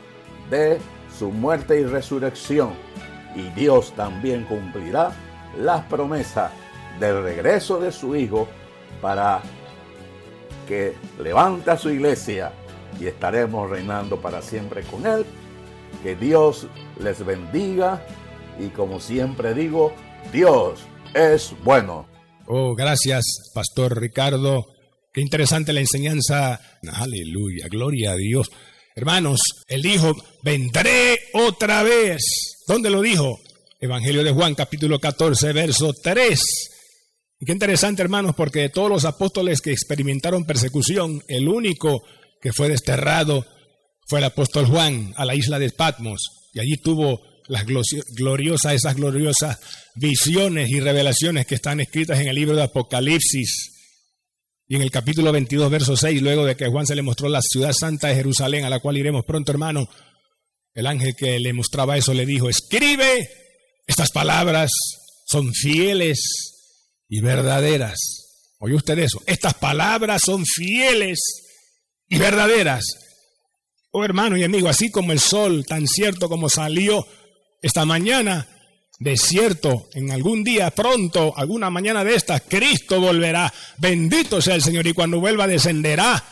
de 0.51 0.79
su 1.19 1.31
muerte 1.31 1.81
y 1.81 1.85
resurrección. 1.85 2.75
Y 3.35 3.49
Dios 3.59 3.95
también 3.97 4.45
cumplirá 4.45 5.11
las 5.59 5.87
promesas 5.87 6.53
del 7.01 7.23
regreso 7.23 7.81
de 7.81 7.93
su 7.93 8.15
Hijo 8.15 8.47
para 9.01 9.41
que 10.69 10.95
levante 11.19 11.71
a 11.71 11.79
su 11.79 11.89
iglesia 11.89 12.53
y 13.01 13.07
estaremos 13.07 13.71
reinando 13.71 14.21
para 14.21 14.43
siempre 14.43 14.83
con 14.83 15.07
Él. 15.07 15.25
Que 16.03 16.15
Dios 16.15 16.67
les 17.01 17.25
bendiga 17.25 18.05
y 18.59 18.69
como 18.69 19.01
siempre 19.01 19.55
digo, 19.55 19.95
Dios 20.31 20.85
es 21.15 21.55
bueno. 21.65 22.16
Oh, 22.49 22.75
gracias, 22.77 23.51
Pastor 23.53 24.01
Ricardo. 24.01 24.67
Qué 25.13 25.21
interesante 25.21 25.73
la 25.73 25.81
enseñanza. 25.81 26.61
Aleluya, 26.93 27.67
gloria 27.69 28.13
a 28.13 28.17
Dios. 28.17 28.51
Hermanos, 28.95 29.41
él 29.67 29.83
dijo, 29.83 30.15
vendré 30.43 31.19
otra 31.35 31.83
vez. 31.83 32.23
¿Dónde 32.69 32.91
lo 32.91 33.03
dijo? 33.03 33.41
Evangelio 33.81 34.23
de 34.23 34.33
Juan, 34.33 34.55
capítulo 34.55 35.01
14, 35.01 35.53
verso 35.53 35.93
3. 35.93 36.41
Y 37.41 37.47
qué 37.47 37.53
interesante, 37.53 38.03
hermanos, 38.03 38.35
porque 38.37 38.61
de 38.61 38.69
todos 38.69 38.91
los 38.91 39.05
apóstoles 39.05 39.61
que 39.61 39.73
experimentaron 39.73 40.45
persecución, 40.45 41.23
el 41.27 41.49
único 41.49 42.03
que 42.41 42.53
fue 42.53 42.69
desterrado 42.69 43.45
fue 44.09 44.21
el 44.21 44.25
apóstol 44.25 44.67
Juan 44.67 45.13
a 45.17 45.25
la 45.25 45.35
isla 45.35 45.59
de 45.59 45.71
Patmos. 45.71 46.21
Y 46.55 46.61
allí 46.61 46.77
tuvo 46.77 47.21
las 47.49 47.65
gloriosas, 47.65 48.73
esas 48.73 48.97
gloriosas 48.97 49.59
visiones 49.95 50.69
y 50.71 50.81
revelaciones 50.81 51.47
que 51.47 51.55
están 51.55 51.81
escritas 51.81 52.21
en 52.21 52.29
el 52.29 52.35
libro 52.35 52.57
de 52.57 52.65
Apocalipsis. 52.65 53.73
Y 54.69 54.77
en 54.77 54.83
el 54.83 54.91
capítulo 54.91 55.31
22, 55.33 55.71
verso 55.71 55.97
6, 55.97 56.21
luego 56.23 56.45
de 56.45 56.57
que 56.57 56.67
Juan 56.67 56.87
se 56.87 56.97
le 56.97 57.03
mostró 57.03 57.29
la 57.29 57.41
ciudad 57.41 57.73
santa 57.73 58.09
de 58.09 58.17
Jerusalén, 58.17 58.65
a 58.65 58.71
la 58.71 58.81
cual 58.81 58.97
iremos 58.97 59.25
pronto, 59.25 59.53
hermano, 59.53 59.89
el 60.75 60.87
ángel 60.87 61.15
que 61.17 61.39
le 61.39 61.53
mostraba 61.53 61.97
eso 61.97 62.13
le 62.13 62.27
dijo, 62.27 62.49
escribe, 62.49 63.29
estas 63.87 64.11
palabras 64.11 64.71
son 65.27 65.53
fieles 65.55 66.21
y 67.09 67.21
verdaderas. 67.21 67.99
¿Oye 68.59 68.75
usted 68.75 68.99
eso? 68.99 69.23
Estas 69.27 69.55
palabras 69.55 70.23
son 70.25 70.45
fieles 70.45 71.19
y 72.09 72.19
verdaderas. 72.19 72.85
Oh 73.93 74.05
hermano 74.05 74.37
y 74.37 74.45
amigo, 74.45 74.69
así 74.69 74.91
como 74.91 75.13
el 75.13 75.21
sol, 75.21 75.65
tan 75.67 75.87
cierto 75.87 76.29
como 76.29 76.49
salió 76.49 77.07
esta 77.63 77.85
mañana, 77.85 78.47
de 78.99 79.17
cierto, 79.17 79.89
en 79.95 80.11
algún 80.11 80.45
día 80.45 80.71
pronto, 80.71 81.35
alguna 81.37 81.71
mañana 81.71 82.05
de 82.05 82.15
estas, 82.15 82.43
Cristo 82.49 83.01
volverá. 83.01 83.53
Bendito 83.79 84.41
sea 84.41 84.55
el 84.55 84.63
Señor 84.63 84.87
y 84.87 84.93
cuando 84.93 85.21
vuelva 85.21 85.47
descenderá 85.47 86.25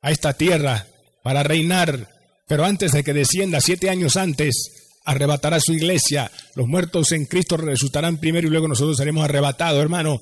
a 0.00 0.10
esta 0.10 0.32
tierra 0.32 0.86
para 1.22 1.42
reinar. 1.42 2.08
Pero 2.46 2.64
antes 2.64 2.92
de 2.92 3.02
que 3.02 3.12
descienda, 3.12 3.60
siete 3.60 3.90
años 3.90 4.16
antes, 4.16 5.00
arrebatará 5.04 5.58
su 5.60 5.72
iglesia. 5.72 6.30
Los 6.54 6.66
muertos 6.66 7.12
en 7.12 7.26
Cristo 7.26 7.56
resucitarán 7.56 8.18
primero 8.18 8.46
y 8.46 8.50
luego 8.50 8.68
nosotros 8.68 8.96
seremos 8.96 9.24
arrebatados, 9.24 9.82
hermano. 9.82 10.20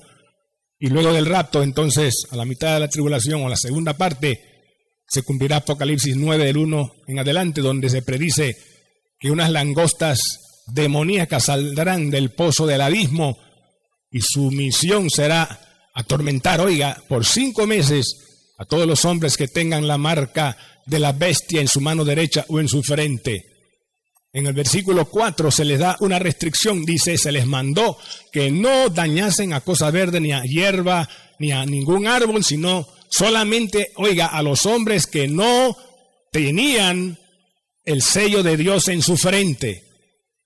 Y 0.79 0.87
luego 0.87 1.13
del 1.13 1.25
rapto, 1.25 1.63
entonces, 1.63 2.27
a 2.31 2.35
la 2.35 2.45
mitad 2.45 2.73
de 2.73 2.81
la 2.81 2.87
tribulación 2.87 3.43
o 3.43 3.49
la 3.49 3.55
segunda 3.55 3.95
parte, 3.95 4.41
se 5.07 5.21
cumplirá 5.23 5.57
Apocalipsis 5.57 6.15
9 6.15 6.45
del 6.45 6.57
1 6.57 6.95
en 7.07 7.19
adelante, 7.19 7.61
donde 7.61 7.89
se 7.89 8.01
predice 8.01 8.57
que 9.19 9.31
unas 9.31 9.51
langostas 9.51 10.19
demoníacas 10.67 11.45
saldrán 11.45 12.09
del 12.09 12.31
pozo 12.31 12.65
del 12.65 12.81
abismo 12.81 13.37
y 14.11 14.21
su 14.21 14.51
misión 14.51 15.09
será 15.09 15.59
atormentar, 15.93 16.61
oiga, 16.61 17.01
por 17.07 17.25
cinco 17.25 17.67
meses 17.67 18.05
a 18.57 18.65
todos 18.65 18.87
los 18.87 19.05
hombres 19.05 19.37
que 19.37 19.47
tengan 19.47 19.87
la 19.87 19.97
marca 19.97 20.57
de 20.85 20.99
la 20.99 21.11
bestia 21.11 21.61
en 21.61 21.67
su 21.67 21.81
mano 21.81 22.05
derecha 22.05 22.45
o 22.49 22.59
en 22.59 22.67
su 22.67 22.83
frente. 22.83 23.45
En 24.33 24.47
el 24.47 24.53
versículo 24.53 25.05
4 25.05 25.49
se 25.49 25.63
les 25.63 25.79
da 25.79 25.95
una 26.01 26.19
restricción, 26.19 26.83
dice, 26.83 27.17
se 27.17 27.31
les 27.31 27.45
mandó 27.45 27.97
que 28.31 28.51
no 28.51 28.89
dañasen 28.89 29.53
a 29.53 29.61
cosa 29.61 29.91
verde, 29.91 30.19
ni 30.19 30.33
a 30.33 30.43
hierba, 30.43 31.07
ni 31.39 31.53
a 31.53 31.65
ningún 31.65 32.05
árbol, 32.05 32.43
sino 32.43 32.87
solamente, 33.09 33.91
oiga, 33.95 34.27
a 34.27 34.41
los 34.41 34.65
hombres 34.65 35.07
que 35.07 35.27
no 35.29 35.77
tenían 36.31 37.17
el 37.85 38.01
sello 38.01 38.43
de 38.43 38.57
Dios 38.57 38.87
en 38.87 39.01
su 39.01 39.15
frente. 39.15 39.83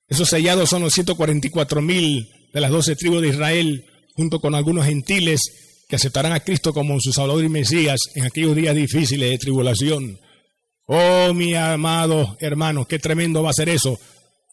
Esos 0.08 0.30
sellados 0.30 0.70
son 0.70 0.82
los 0.84 0.94
144 0.94 1.82
mil 1.82 2.30
de 2.54 2.62
las 2.62 2.72
doce 2.72 2.96
tribus 2.96 3.22
de 3.22 3.30
Israel, 3.30 3.86
junto 4.16 4.40
con 4.40 4.56
algunos 4.56 4.86
gentiles 4.86 5.42
que 5.88 5.96
aceptarán 5.96 6.34
a 6.34 6.42
Cristo 6.42 6.74
como 6.74 7.00
su 7.00 7.14
Salvador 7.14 7.44
y 7.44 7.50
Mesías 7.50 8.00
en 8.16 8.26
aquellos 8.26 8.56
días 8.56 8.76
difíciles 8.76 9.30
de 9.30 9.38
tribulación. 9.38 10.20
Oh, 10.86 11.34
mi 11.34 11.56
amado 11.56 12.38
hermano, 12.40 12.86
qué 12.86 13.00
tremendo 13.00 13.44
va 13.44 13.52
a 13.52 13.54
ser 13.54 13.70
eso. 13.70 14.00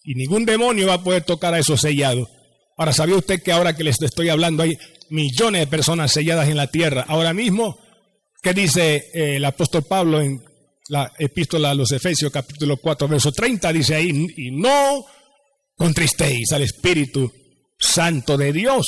Y 0.05 0.15
ningún 0.15 0.45
demonio 0.45 0.87
va 0.87 0.95
a 0.95 1.03
poder 1.03 1.25
tocar 1.25 1.53
a 1.55 1.59
esos 1.59 1.81
sellados. 1.81 2.29
Ahora, 2.77 2.93
¿sabía 2.93 3.17
usted 3.17 3.43
que 3.43 3.53
ahora 3.53 3.75
que 3.75 3.85
les 3.85 4.01
estoy 4.01 4.29
hablando 4.29 4.63
hay 4.63 4.79
millones 5.09 5.63
de 5.63 5.67
personas 5.67 6.13
selladas 6.13 6.49
en 6.49 6.57
la 6.57 6.71
tierra? 6.71 7.05
Ahora 7.09 7.33
mismo, 7.33 7.79
¿qué 8.43 8.53
dice 8.53 9.11
eh, 9.15 9.37
el 9.37 9.45
apóstol 9.45 9.83
Pablo 9.83 10.21
en 10.21 10.43
la 10.89 11.13
epístola 11.19 11.71
a 11.71 11.75
los 11.75 11.93
Efesios 11.93 12.33
capítulo 12.33 12.77
4, 12.77 13.09
verso 13.09 13.33
30? 13.33 13.73
Dice 13.73 13.95
ahí, 13.95 14.11
y 14.37 14.51
no 14.51 15.05
contristéis 15.77 16.53
al 16.53 16.63
Espíritu 16.63 17.33
Santo 17.79 18.37
de 18.37 18.53
Dios, 18.53 18.87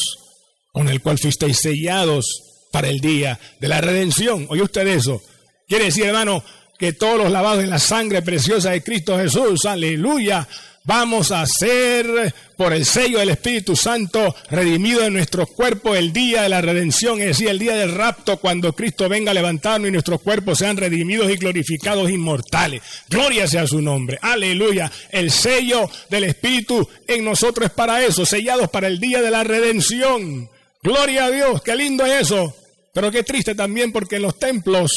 con 0.73 0.89
el 0.89 1.01
cual 1.03 1.19
fuisteis 1.19 1.59
sellados 1.59 2.67
para 2.73 2.89
el 2.89 3.01
día 3.01 3.39
de 3.61 3.69
la 3.69 3.81
redención. 3.81 4.47
¿Oye 4.51 4.63
usted 4.63 4.87
eso? 4.87 5.23
Quiere 5.67 5.87
decir, 5.87 6.05
hermano, 6.05 6.43
que 6.79 6.93
todos 6.93 7.19
los 7.19 7.31
lavados 7.31 7.65
en 7.65 7.71
la 7.71 7.79
sangre 7.79 8.23
preciosa 8.23 8.71
de 8.71 8.83
Cristo 8.83 9.19
Jesús, 9.19 9.65
aleluya, 9.65 10.49
vamos 10.89 11.33
a 11.33 11.45
ser 11.45 12.35
por 12.57 12.73
el 12.73 12.87
sello 12.87 13.19
del 13.19 13.29
Espíritu 13.29 13.77
Santo 13.77 14.35
redimido 14.51 15.05
en 15.05 15.13
nuestros 15.13 15.51
cuerpos 15.51 15.99
el 15.99 16.15
día 16.15 16.43
de 16.43 16.49
la 16.49 16.63
redención, 16.63 17.21
es 17.21 17.27
decir, 17.27 17.49
el 17.49 17.59
día 17.59 17.77
del 17.77 17.95
rapto, 17.95 18.39
cuando 18.39 18.73
Cristo 18.73 19.07
venga 19.07 19.33
a 19.33 19.35
levantarnos 19.35 19.87
y 19.87 19.93
nuestros 19.93 20.23
cuerpos 20.23 20.59
sean 20.59 20.79
redimidos 20.79 21.31
y 21.31 21.37
glorificados 21.37 22.09
inmortales. 22.09 22.81
Gloria 23.11 23.47
sea 23.47 23.67
su 23.67 23.83
nombre. 23.83 24.19
Aleluya. 24.23 24.91
El 25.11 25.31
sello 25.31 25.91
del 26.09 26.25
Espíritu 26.25 26.89
en 27.07 27.23
nosotros 27.23 27.67
es 27.67 27.73
para 27.73 28.03
eso, 28.03 28.25
sellados 28.25 28.71
para 28.71 28.87
el 28.87 28.99
día 28.99 29.21
de 29.21 29.31
la 29.31 29.45
redención. 29.45 30.49
Gloria 30.83 31.27
a 31.27 31.31
Dios, 31.31 31.61
qué 31.61 31.77
lindo 31.77 32.07
es 32.07 32.23
eso. 32.23 32.57
Pero 32.95 33.11
qué 33.11 33.23
triste 33.25 33.55
también 33.55 33.93
porque 33.93 34.17
en 34.17 34.23
los 34.23 34.39
templos, 34.39 34.91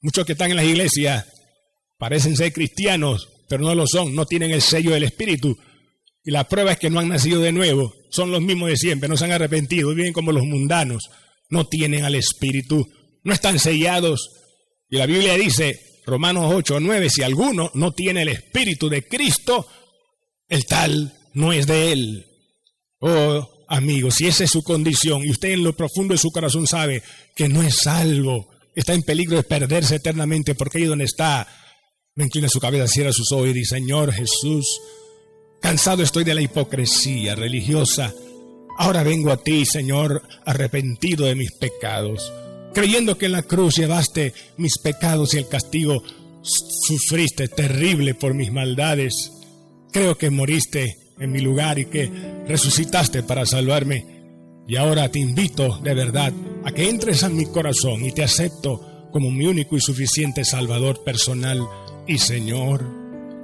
muchos 0.00 0.24
que 0.24 0.34
están 0.34 0.50
en 0.50 0.56
las 0.58 0.64
iglesias 0.64 1.26
parecen 1.98 2.36
ser 2.36 2.52
cristianos, 2.52 3.28
pero 3.48 3.62
no 3.62 3.74
lo 3.74 3.86
son, 3.86 4.14
no 4.14 4.26
tienen 4.26 4.50
el 4.50 4.62
sello 4.62 4.92
del 4.92 5.04
Espíritu. 5.04 5.56
Y 6.24 6.30
la 6.30 6.44
prueba 6.44 6.72
es 6.72 6.78
que 6.78 6.90
no 6.90 7.00
han 7.00 7.08
nacido 7.08 7.40
de 7.40 7.52
nuevo, 7.52 7.94
son 8.10 8.30
los 8.30 8.42
mismos 8.42 8.68
de 8.68 8.76
siempre, 8.76 9.08
no 9.08 9.16
se 9.16 9.24
han 9.24 9.32
arrepentido, 9.32 9.94
viven 9.94 10.12
como 10.12 10.32
los 10.32 10.44
mundanos, 10.44 11.10
no 11.48 11.66
tienen 11.66 12.04
al 12.04 12.14
Espíritu, 12.14 12.86
no 13.24 13.32
están 13.32 13.58
sellados. 13.58 14.30
Y 14.90 14.96
la 14.96 15.06
Biblia 15.06 15.34
dice, 15.34 16.00
Romanos 16.04 16.52
8 16.54 16.76
o 16.76 16.80
9, 16.80 17.10
si 17.10 17.22
alguno 17.22 17.70
no 17.74 17.92
tiene 17.92 18.22
el 18.22 18.28
Espíritu 18.28 18.88
de 18.88 19.06
Cristo, 19.06 19.66
el 20.48 20.64
tal 20.66 21.14
no 21.34 21.52
es 21.52 21.66
de 21.66 21.92
él. 21.92 22.26
Oh, 23.00 23.64
amigo, 23.68 24.10
si 24.10 24.26
esa 24.26 24.44
es 24.44 24.50
su 24.50 24.62
condición 24.62 25.24
y 25.24 25.30
usted 25.30 25.50
en 25.50 25.64
lo 25.64 25.76
profundo 25.76 26.14
de 26.14 26.18
su 26.18 26.30
corazón 26.30 26.66
sabe 26.66 27.02
que 27.36 27.48
no 27.48 27.62
es 27.62 27.76
salvo, 27.82 28.48
está 28.74 28.94
en 28.94 29.02
peligro 29.02 29.36
de 29.36 29.42
perderse 29.42 29.96
eternamente 29.96 30.54
porque 30.54 30.78
ahí 30.78 30.84
donde 30.84 31.04
está 31.04 31.46
inclina 32.24 32.48
su 32.48 32.58
cabeza, 32.58 32.88
cierra 32.88 33.12
sus 33.12 33.30
ojos 33.32 33.48
y 33.48 33.52
dice, 33.52 33.76
Señor 33.76 34.12
Jesús, 34.12 34.80
cansado 35.60 36.02
estoy 36.02 36.24
de 36.24 36.34
la 36.34 36.42
hipocresía 36.42 37.34
religiosa. 37.34 38.12
Ahora 38.76 39.02
vengo 39.02 39.30
a 39.30 39.36
ti, 39.36 39.64
Señor, 39.64 40.22
arrepentido 40.44 41.26
de 41.26 41.34
mis 41.34 41.52
pecados, 41.52 42.32
creyendo 42.74 43.18
que 43.18 43.26
en 43.26 43.32
la 43.32 43.42
cruz 43.42 43.76
llevaste 43.76 44.34
mis 44.56 44.78
pecados 44.78 45.34
y 45.34 45.38
el 45.38 45.48
castigo 45.48 46.02
sufriste 46.42 47.48
terrible 47.48 48.14
por 48.14 48.34
mis 48.34 48.52
maldades. 48.52 49.32
Creo 49.92 50.18
que 50.18 50.30
moriste 50.30 50.96
en 51.18 51.32
mi 51.32 51.40
lugar 51.40 51.78
y 51.78 51.86
que 51.86 52.10
resucitaste 52.46 53.22
para 53.22 53.46
salvarme. 53.46 54.18
Y 54.66 54.76
ahora 54.76 55.08
te 55.08 55.18
invito 55.18 55.78
de 55.78 55.94
verdad 55.94 56.32
a 56.64 56.72
que 56.72 56.88
entres 56.88 57.22
en 57.22 57.36
mi 57.36 57.46
corazón 57.46 58.04
y 58.04 58.12
te 58.12 58.22
acepto 58.22 59.08
como 59.12 59.30
mi 59.30 59.46
único 59.46 59.76
y 59.76 59.80
suficiente 59.80 60.44
Salvador 60.44 61.02
personal 61.02 61.66
y 62.08 62.18
Señor. 62.18 62.84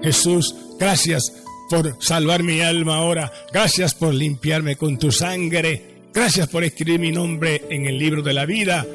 Jesús, 0.03 0.55
gracias 0.79 1.33
por 1.71 2.03
salvar 2.03 2.43
mi 2.43 2.61
alma 2.61 2.97
ahora. 2.97 3.33
Gracias 3.53 3.95
por 3.95 4.13
limpiarme 4.13 4.77
con 4.77 4.99
tu 4.99 5.13
sangre. 5.13 6.03
Gracias 6.13 6.49
por 6.49 6.65
escribir 6.65 7.01
mi 7.01 7.13
nombre 7.13 7.63
en 7.71 7.87
el 7.87 7.99
libro 7.99 8.23
de 8.23 8.33
la 8.33 8.47
vida. 8.47 8.87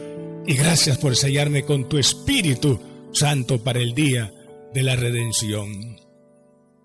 Y 0.46 0.56
gracias 0.56 0.98
por 0.98 1.16
sellarme 1.16 1.64
con 1.64 1.88
tu 1.88 1.98
Espíritu 1.98 2.80
Santo 3.14 3.64
para 3.64 3.80
el 3.80 3.94
día 3.94 4.34
de 4.74 4.84
la 4.84 4.96
redención. 4.96 5.98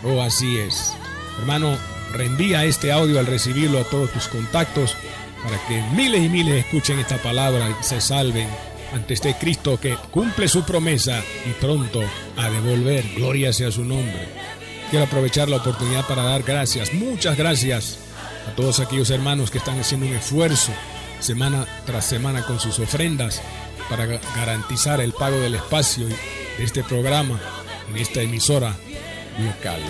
Oh, 0.03 0.21
así 0.21 0.59
es. 0.59 0.95
Hermano, 1.39 1.75
reenvía 2.13 2.65
este 2.65 2.91
audio 2.91 3.19
al 3.19 3.25
recibirlo 3.25 3.79
a 3.79 3.83
todos 3.83 4.11
tus 4.11 4.27
contactos 4.27 4.95
para 5.43 5.57
que 5.67 5.81
miles 5.95 6.23
y 6.23 6.29
miles 6.29 6.65
escuchen 6.65 6.99
esta 6.99 7.17
palabra 7.17 7.69
y 7.69 7.75
se 7.83 7.99
salven 8.01 8.47
ante 8.93 9.13
este 9.13 9.35
Cristo 9.35 9.79
que 9.79 9.95
cumple 10.11 10.47
su 10.47 10.63
promesa 10.63 11.21
y 11.45 11.51
pronto 11.59 12.01
a 12.37 12.49
devolver. 12.49 13.05
Gloria 13.15 13.53
sea 13.53 13.71
su 13.71 13.83
nombre. 13.83 14.27
Quiero 14.89 15.05
aprovechar 15.05 15.49
la 15.49 15.57
oportunidad 15.57 16.07
para 16.07 16.23
dar 16.23 16.41
gracias, 16.43 16.93
muchas 16.93 17.37
gracias 17.37 17.99
a 18.47 18.55
todos 18.55 18.79
aquellos 18.79 19.11
hermanos 19.11 19.51
que 19.51 19.59
están 19.59 19.79
haciendo 19.79 20.07
un 20.07 20.13
esfuerzo 20.13 20.71
semana 21.19 21.65
tras 21.85 22.05
semana 22.05 22.43
con 22.43 22.59
sus 22.59 22.79
ofrendas 22.79 23.41
para 23.89 24.05
garantizar 24.05 25.01
el 25.01 25.13
pago 25.13 25.39
del 25.39 25.55
espacio 25.55 26.07
de 26.07 26.15
este 26.63 26.83
programa 26.83 27.39
en 27.89 27.97
esta 27.97 28.21
emisora 28.21 28.75
local. 29.37 29.81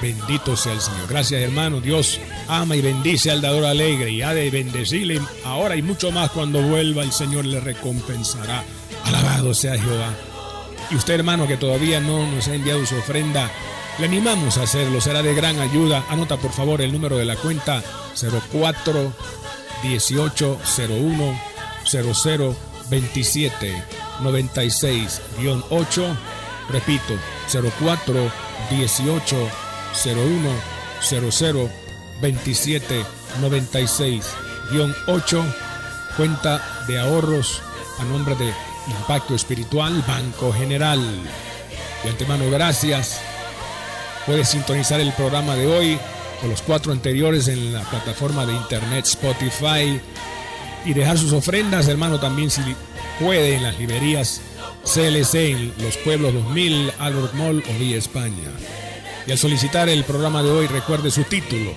Bendito 0.00 0.56
sea 0.56 0.74
el 0.74 0.80
Señor. 0.80 1.06
Gracias 1.08 1.40
hermano. 1.40 1.80
Dios 1.80 2.20
ama 2.48 2.76
y 2.76 2.82
bendice 2.82 3.30
al 3.30 3.40
dador 3.40 3.64
alegre 3.64 4.10
y 4.10 4.22
ha 4.22 4.34
de 4.34 4.50
bendecirle 4.50 5.20
ahora 5.44 5.76
y 5.76 5.82
mucho 5.82 6.10
más 6.12 6.30
cuando 6.30 6.60
vuelva 6.60 7.02
el 7.02 7.12
Señor 7.12 7.46
le 7.46 7.60
recompensará. 7.60 8.62
Alabado 9.04 9.54
sea 9.54 9.78
Jehová. 9.78 10.12
Y 10.90 10.96
usted 10.96 11.14
hermano 11.14 11.46
que 11.46 11.56
todavía 11.56 12.00
no 12.00 12.26
nos 12.30 12.46
ha 12.48 12.54
enviado 12.54 12.84
su 12.84 12.96
ofrenda, 12.96 13.50
le 13.98 14.06
animamos 14.06 14.58
a 14.58 14.64
hacerlo. 14.64 15.00
Será 15.00 15.22
de 15.22 15.34
gran 15.34 15.58
ayuda. 15.58 16.04
Anota 16.10 16.36
por 16.36 16.52
favor 16.52 16.82
el 16.82 16.92
número 16.92 17.16
de 17.16 17.24
la 17.24 17.36
cuenta 17.36 17.82
04 18.50 19.12
1801 19.88 21.40
00 21.84 22.56
27 22.90 23.84
96 24.20 25.22
8 25.70 26.16
repito 26.70 27.14
04 27.52 28.32
18 28.70 29.50
01 30.04 30.50
00 31.00 31.70
27 32.20 33.04
96 33.40 34.26
8 35.06 35.44
cuenta 36.16 36.84
de 36.86 36.98
ahorros 36.98 37.60
a 37.98 38.04
nombre 38.04 38.34
de 38.34 38.52
Impacto 38.88 39.34
Espiritual 39.34 40.02
Banco 40.06 40.52
General. 40.52 41.00
De 42.02 42.10
antemano 42.10 42.50
gracias. 42.50 43.20
Puedes 44.26 44.48
sintonizar 44.48 45.00
el 45.00 45.12
programa 45.12 45.54
de 45.54 45.66
hoy 45.66 45.98
o 46.42 46.46
los 46.46 46.62
cuatro 46.62 46.92
anteriores 46.92 47.48
en 47.48 47.72
la 47.72 47.82
plataforma 47.82 48.46
de 48.46 48.54
internet 48.54 49.06
Spotify 49.06 50.00
y 50.84 50.94
dejar 50.94 51.18
sus 51.18 51.32
ofrendas, 51.32 51.88
hermano, 51.88 52.20
también 52.20 52.50
si 52.50 52.60
puede 53.20 53.56
en 53.56 53.62
las 53.62 53.78
librerías 53.78 54.40
CLC 54.84 55.34
en 55.34 55.72
los 55.82 55.96
pueblos 55.98 56.32
2000, 56.32 56.92
Albert 56.98 57.34
Mall 57.34 57.62
o 57.68 57.78
Villa 57.78 57.98
España. 57.98 58.50
Y 59.26 59.32
al 59.32 59.38
solicitar 59.38 59.88
el 59.88 60.04
programa 60.04 60.42
de 60.42 60.50
hoy, 60.50 60.66
recuerde 60.68 61.10
su 61.10 61.24
título: 61.24 61.72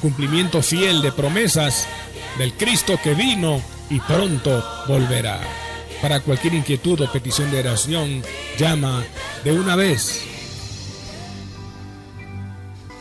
Cumplimiento 0.00 0.62
fiel 0.62 1.02
de 1.02 1.12
promesas 1.12 1.86
del 2.38 2.54
Cristo 2.54 2.98
que 3.02 3.14
vino 3.14 3.60
y 3.90 4.00
pronto 4.00 4.64
volverá. 4.88 5.40
Para 6.00 6.20
cualquier 6.20 6.54
inquietud 6.54 7.00
o 7.02 7.12
petición 7.12 7.50
de 7.50 7.60
oración, 7.60 8.22
llama 8.58 9.04
de 9.44 9.52
una 9.52 9.76
vez 9.76 10.24